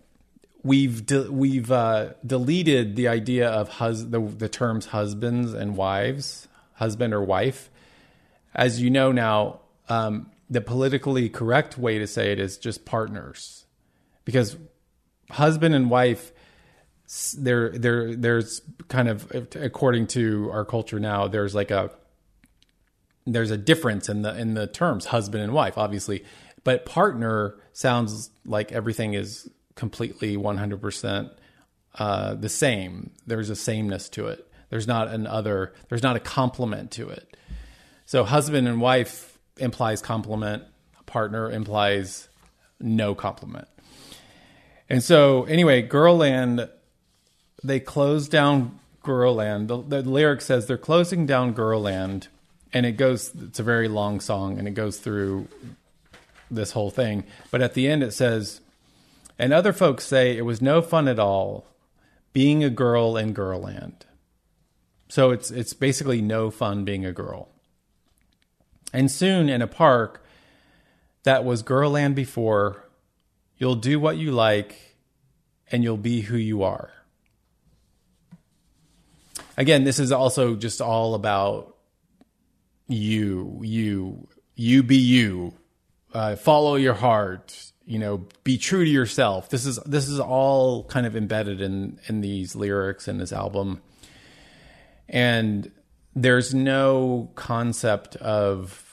we've 0.64 1.06
de- 1.06 1.32
we've 1.32 1.72
uh, 1.72 2.14
deleted 2.26 2.96
the 2.96 3.08
idea 3.08 3.50
of 3.50 3.70
hus- 3.70 4.06
the, 4.06 4.20
the 4.20 4.50
terms 4.50 4.88
husbands 4.88 5.54
and 5.54 5.76
wives, 5.76 6.48
husband 6.76 7.14
or 7.14 7.22
wife. 7.24 7.70
As 8.54 8.82
you 8.82 8.90
know 8.90 9.12
now, 9.12 9.62
um, 9.90 10.32
the 10.50 10.62
politically 10.62 11.30
correct 11.30 11.78
way 11.78 11.98
to 12.00 12.08
say 12.08 12.32
it 12.32 12.40
is 12.40 12.58
just 12.58 12.86
partners, 12.86 13.66
because 14.26 14.58
husband 15.30 15.74
and 15.74 15.90
wife, 15.90 16.34
there 17.38 17.70
there 17.70 18.16
there's 18.16 18.62
kind 18.88 19.08
of 19.08 19.32
according 19.56 20.08
to 20.08 20.50
our 20.52 20.66
culture 20.66 21.00
now, 21.00 21.28
there's 21.28 21.56
like 21.56 21.72
a 21.72 21.92
there's 23.26 23.52
a 23.52 23.58
difference 23.58 24.10
in 24.10 24.22
the 24.24 24.38
in 24.38 24.54
the 24.54 24.68
terms 24.68 25.06
husband 25.06 25.44
and 25.44 25.54
wife, 25.54 25.78
obviously, 25.78 26.24
but 26.64 26.86
partner 26.86 27.56
sounds 27.74 28.30
like 28.46 28.72
everything 28.72 29.14
is 29.14 29.50
completely 29.76 30.38
100% 30.38 31.32
uh, 31.96 32.34
the 32.36 32.50
same. 32.50 33.12
There's 33.26 33.50
a 33.50 33.56
sameness 33.56 34.10
to 34.10 34.28
it. 34.28 34.48
There's 34.70 34.88
not 34.88 35.10
an 35.10 35.28
other, 35.28 35.74
there's 35.90 36.04
not 36.04 36.16
a 36.16 36.20
complement 36.20 36.92
to 36.92 37.10
it. 37.10 37.36
So 38.06 38.24
husband 38.24 38.68
and 38.68 38.80
wife 38.80 39.38
implies 39.58 40.02
complement. 40.02 40.64
partner 41.06 41.50
implies 41.50 42.30
no 42.80 43.14
compliment. 43.16 43.68
And 44.90 45.04
so, 45.04 45.44
anyway, 45.46 45.82
Girlland, 45.82 46.70
they 47.64 47.80
closed 47.80 48.32
down 48.32 48.80
Girlland. 49.04 49.68
The, 49.70 49.82
the 49.82 50.02
lyric 50.02 50.42
says 50.42 50.68
they're 50.68 50.78
closing 50.78 51.26
down 51.26 51.54
Girlland, 51.54 52.28
and 52.74 52.86
it 52.86 52.94
goes, 52.94 53.32
it's 53.42 53.60
a 53.60 53.64
very 53.64 53.88
long 53.88 54.20
song, 54.20 54.58
and 54.58 54.68
it 54.68 54.72
goes 54.72 54.98
through 54.98 55.48
this 56.52 56.72
whole 56.72 56.92
thing. 56.92 57.24
But 57.50 57.62
at 57.62 57.74
the 57.74 57.88
end, 57.88 58.04
it 58.04 58.14
says, 58.14 58.62
and 59.40 59.54
other 59.54 59.74
folks 59.74 60.06
say 60.06 60.38
it 60.38 60.46
was 60.46 60.62
no 60.62 60.82
fun 60.82 61.08
at 61.08 61.18
all 61.18 61.66
being 62.34 62.64
a 62.64 62.70
girl 62.70 63.18
in 63.18 63.34
Girlland. 63.34 64.06
So 65.10 65.32
it's 65.32 65.52
it's 65.52 65.74
basically 65.74 66.22
no 66.22 66.52
fun 66.52 66.86
being 66.86 67.06
a 67.06 67.12
girl. 67.12 67.50
And 68.94 69.10
soon 69.10 69.50
in 69.50 69.62
a 69.62 69.68
park 69.68 70.24
that 71.24 71.44
was 71.44 71.62
Girlland 71.62 72.16
before, 72.16 72.86
you'll 73.58 73.76
do 73.76 74.00
what 74.00 74.18
you 74.18 74.32
like 74.32 74.98
and 75.72 75.84
you'll 75.84 75.98
be 75.98 76.22
who 76.22 76.38
you 76.38 76.64
are. 76.64 76.92
Again, 79.58 79.84
this 79.84 80.00
is 80.00 80.12
also 80.12 80.56
just 80.56 80.82
all 80.82 81.14
about 81.14 81.76
you, 82.88 83.60
you, 83.64 84.28
you 84.56 84.84
be 84.84 84.98
you, 84.98 85.54
uh, 86.14 86.36
follow 86.36 86.76
your 86.76 86.94
heart, 86.94 87.72
you 87.86 88.00
know, 88.00 88.26
be 88.44 88.58
true 88.58 88.86
to 88.86 88.90
yourself. 88.90 89.50
This 89.50 89.66
is 89.66 89.78
this 89.86 90.08
is 90.08 90.20
all 90.20 90.84
kind 90.86 91.06
of 91.06 91.16
embedded 91.16 91.62
in 91.62 92.00
in 92.08 92.22
these 92.22 92.56
lyrics 92.56 93.08
in 93.08 93.18
this 93.18 93.34
album, 93.34 93.82
and 95.10 95.72
there's 96.16 96.54
no 96.54 97.32
concept 97.36 98.16
of. 98.18 98.88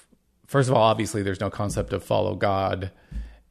First 0.47 0.71
of 0.71 0.75
all, 0.75 0.83
obviously, 0.83 1.23
there's 1.23 1.41
no 1.41 1.51
concept 1.51 1.93
of 1.93 2.03
follow 2.03 2.35
God, 2.35 2.91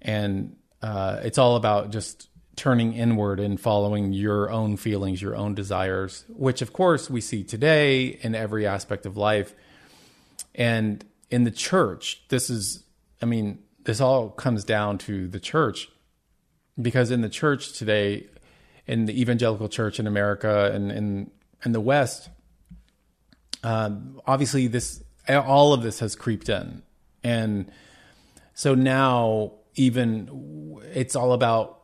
and 0.02 0.56
uh, 0.82 1.20
it's 1.24 1.38
all 1.38 1.56
about 1.56 1.92
just 1.92 2.30
turning 2.58 2.94
inward 2.94 3.40
and 3.40 3.62
following 3.62 4.12
your 4.12 4.52
own 4.52 4.76
feelings, 4.76 5.22
your 5.22 5.36
own 5.36 5.54
desires, 5.54 6.26
which 6.28 6.62
of 6.62 6.74
course 6.74 7.10
we 7.10 7.22
see 7.22 7.44
today 7.44 8.08
in 8.08 8.36
every 8.36 8.66
aspect 8.66 9.06
of 9.06 9.16
life. 9.16 9.54
And 10.56 11.06
in 11.30 11.44
the 11.44 11.52
church, 11.52 12.24
this 12.30 12.50
is, 12.50 12.84
I 13.22 13.26
mean, 13.26 13.60
this 13.84 14.02
all 14.02 14.30
comes 14.30 14.64
down 14.64 14.98
to 15.00 15.28
the 15.28 15.40
church. 15.40 15.90
Because 16.80 17.10
in 17.10 17.22
the 17.22 17.30
church 17.30 17.74
today 17.74 18.28
in 18.86 19.06
the 19.06 19.20
evangelical 19.20 19.68
church 19.68 20.00
in 20.00 20.06
america 20.06 20.72
and 20.72 20.92
in 20.92 21.32
in 21.66 21.72
the 21.72 21.82
west 21.82 22.30
um, 23.64 24.22
obviously 24.28 24.68
this 24.68 25.04
all 25.28 25.74
of 25.74 25.82
this 25.82 26.00
has 26.00 26.16
creeped 26.16 26.48
in. 26.48 26.84
And 27.24 27.72
so 28.54 28.76
now 28.76 29.54
even 29.74 30.80
it's 30.94 31.16
all 31.16 31.34
about 31.34 31.82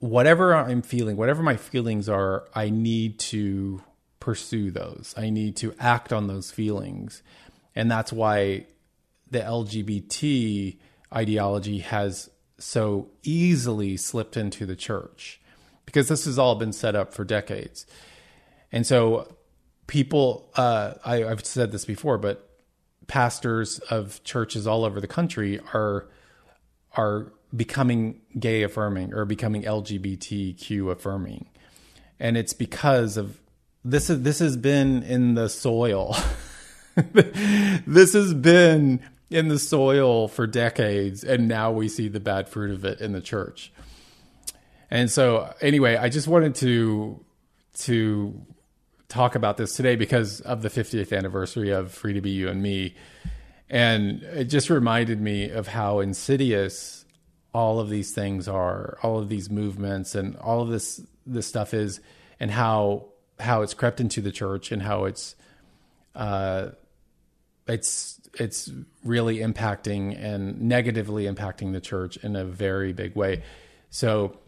whatever 0.00 0.54
i'm 0.54 0.82
feeling 0.82 1.16
whatever 1.16 1.42
my 1.42 1.56
feelings 1.56 2.08
are 2.08 2.44
i 2.54 2.70
need 2.70 3.18
to 3.18 3.82
pursue 4.20 4.70
those. 4.70 5.14
I 5.16 5.30
need 5.30 5.56
to 5.56 5.74
act 5.78 6.12
on 6.12 6.26
those 6.26 6.50
feelings. 6.50 7.22
And 7.74 7.90
that's 7.90 8.12
why 8.12 8.66
the 9.30 9.40
lgbt 9.40 10.76
ideology 11.12 11.78
has 11.78 12.30
so 12.58 13.08
easily 13.22 13.96
slipped 13.96 14.36
into 14.36 14.66
the 14.66 14.76
church 14.76 15.40
because 15.84 16.08
this 16.08 16.26
has 16.26 16.38
all 16.38 16.54
been 16.54 16.72
set 16.72 16.94
up 16.94 17.14
for 17.14 17.24
decades. 17.24 17.86
And 18.70 18.86
so 18.86 19.36
people, 19.86 20.50
uh, 20.54 20.94
I, 21.04 21.24
I've 21.24 21.46
said 21.46 21.72
this 21.72 21.84
before, 21.84 22.18
but 22.18 22.48
pastors 23.06 23.78
of 23.90 24.22
churches 24.22 24.66
all 24.66 24.84
over 24.84 25.00
the 25.00 25.06
country 25.08 25.60
are 25.72 26.08
are 26.94 27.32
becoming 27.54 28.20
gay 28.38 28.62
affirming 28.62 29.14
or 29.14 29.24
becoming 29.24 29.62
LGBTQ 29.62 30.90
affirming. 30.90 31.48
And 32.20 32.36
it's 32.36 32.52
because 32.52 33.16
of 33.16 33.40
this 33.84 34.10
is 34.10 34.22
this 34.22 34.40
has 34.40 34.56
been 34.56 35.02
in 35.02 35.34
the 35.34 35.48
soil. 35.48 36.16
this 36.96 38.12
has 38.12 38.34
been 38.34 39.00
in 39.30 39.48
the 39.48 39.58
soil 39.58 40.28
for 40.28 40.46
decades, 40.46 41.22
and 41.22 41.48
now 41.48 41.70
we 41.70 41.88
see 41.88 42.08
the 42.08 42.20
bad 42.20 42.48
fruit 42.48 42.70
of 42.70 42.84
it 42.84 43.00
in 43.00 43.12
the 43.12 43.20
church. 43.20 43.72
And 44.90 45.10
so, 45.10 45.52
anyway, 45.60 45.96
I 45.96 46.08
just 46.08 46.28
wanted 46.28 46.54
to 46.56 47.24
to 47.80 48.40
talk 49.08 49.34
about 49.34 49.56
this 49.56 49.76
today 49.76 49.94
because 49.94 50.40
of 50.40 50.62
the 50.62 50.68
50th 50.68 51.16
anniversary 51.16 51.70
of 51.70 51.92
Free 51.92 52.12
to 52.14 52.20
Be 52.20 52.30
You 52.30 52.48
and 52.48 52.62
Me, 52.62 52.94
and 53.68 54.22
it 54.22 54.44
just 54.44 54.70
reminded 54.70 55.20
me 55.20 55.50
of 55.50 55.68
how 55.68 56.00
insidious 56.00 57.04
all 57.54 57.80
of 57.80 57.88
these 57.88 58.12
things 58.12 58.48
are, 58.48 58.98
all 59.02 59.18
of 59.18 59.28
these 59.28 59.50
movements, 59.50 60.14
and 60.14 60.36
all 60.36 60.62
of 60.62 60.68
this 60.68 61.00
this 61.26 61.46
stuff 61.46 61.74
is, 61.74 62.00
and 62.40 62.50
how 62.50 63.08
how 63.38 63.62
it's 63.62 63.74
crept 63.74 64.00
into 64.00 64.20
the 64.20 64.32
church 64.32 64.72
and 64.72 64.82
how 64.82 65.04
it's 65.04 65.36
uh, 66.14 66.70
it's 67.68 68.20
it's 68.34 68.70
really 69.04 69.38
impacting 69.38 70.16
and 70.18 70.60
negatively 70.60 71.24
impacting 71.24 71.72
the 71.72 71.80
church 71.80 72.16
in 72.18 72.36
a 72.36 72.44
very 72.44 72.92
big 72.92 73.14
way. 73.14 73.42
So 73.90 74.38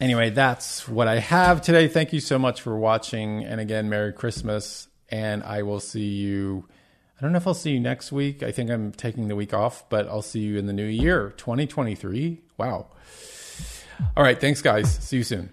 anyway, 0.00 0.30
that's 0.30 0.88
what 0.88 1.08
I 1.08 1.18
have 1.18 1.62
today. 1.62 1.88
Thank 1.88 2.12
you 2.12 2.20
so 2.20 2.38
much 2.38 2.60
for 2.62 2.76
watching 2.78 3.44
and 3.44 3.60
again 3.60 3.88
Merry 3.88 4.12
Christmas 4.12 4.88
and 5.08 5.42
I 5.42 5.62
will 5.62 5.80
see 5.80 6.08
you 6.08 6.66
I 7.18 7.22
don't 7.22 7.32
know 7.32 7.38
if 7.38 7.46
I'll 7.46 7.54
see 7.54 7.70
you 7.70 7.80
next 7.80 8.12
week. 8.12 8.42
I 8.42 8.52
think 8.52 8.70
I'm 8.70 8.92
taking 8.92 9.28
the 9.28 9.36
week 9.36 9.54
off, 9.54 9.88
but 9.88 10.06
I'll 10.06 10.20
see 10.20 10.40
you 10.40 10.58
in 10.58 10.66
the 10.66 10.74
new 10.74 10.84
year, 10.84 11.32
2023. 11.38 12.42
Wow. 12.58 12.88
All 14.14 14.22
right, 14.22 14.38
thanks 14.38 14.60
guys. 14.60 14.98
See 14.98 15.16
you 15.16 15.24
soon. 15.24 15.50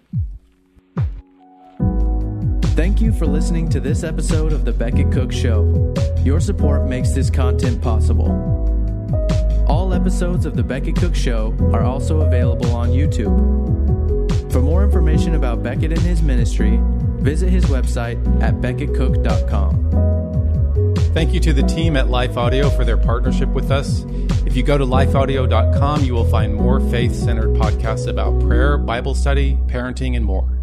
Thank 2.75 3.01
you 3.01 3.12
for 3.12 3.27
listening 3.27 3.69
to 3.69 3.79
this 3.79 4.03
episode 4.03 4.51
of 4.51 4.65
The 4.65 4.71
Becket 4.71 5.12
Cook 5.12 5.31
Show. 5.31 5.93
Your 6.23 6.39
support 6.39 6.88
makes 6.88 7.12
this 7.12 7.29
content 7.29 7.79
possible. 7.83 8.31
All 9.67 9.93
episodes 9.93 10.47
of 10.47 10.55
The 10.55 10.63
Becket 10.63 10.95
Cook 10.95 11.13
Show 11.13 11.55
are 11.71 11.83
also 11.83 12.21
available 12.21 12.75
on 12.75 12.89
YouTube. 12.89 14.51
For 14.51 14.59
more 14.59 14.83
information 14.83 15.36
about 15.36 15.62
Becket 15.62 15.91
and 15.91 16.01
his 16.01 16.23
ministry, 16.23 16.79
visit 17.21 17.51
his 17.51 17.65
website 17.65 18.17
at 18.41 18.55
becketcook.com. 18.55 19.91
Thank 21.13 21.31
you 21.31 21.39
to 21.41 21.53
the 21.53 21.62
team 21.62 21.95
at 21.95 22.09
Life 22.09 22.38
Audio 22.38 22.71
for 22.71 22.83
their 22.83 22.97
partnership 22.97 23.49
with 23.49 23.69
us. 23.69 24.03
If 24.47 24.57
you 24.57 24.63
go 24.63 24.79
to 24.79 24.86
lifeaudio.com, 24.86 26.05
you 26.05 26.15
will 26.15 26.27
find 26.27 26.55
more 26.55 26.79
faith 26.89 27.13
centered 27.13 27.49
podcasts 27.49 28.07
about 28.07 28.39
prayer, 28.39 28.79
Bible 28.79 29.13
study, 29.13 29.59
parenting, 29.67 30.15
and 30.15 30.25
more. 30.25 30.62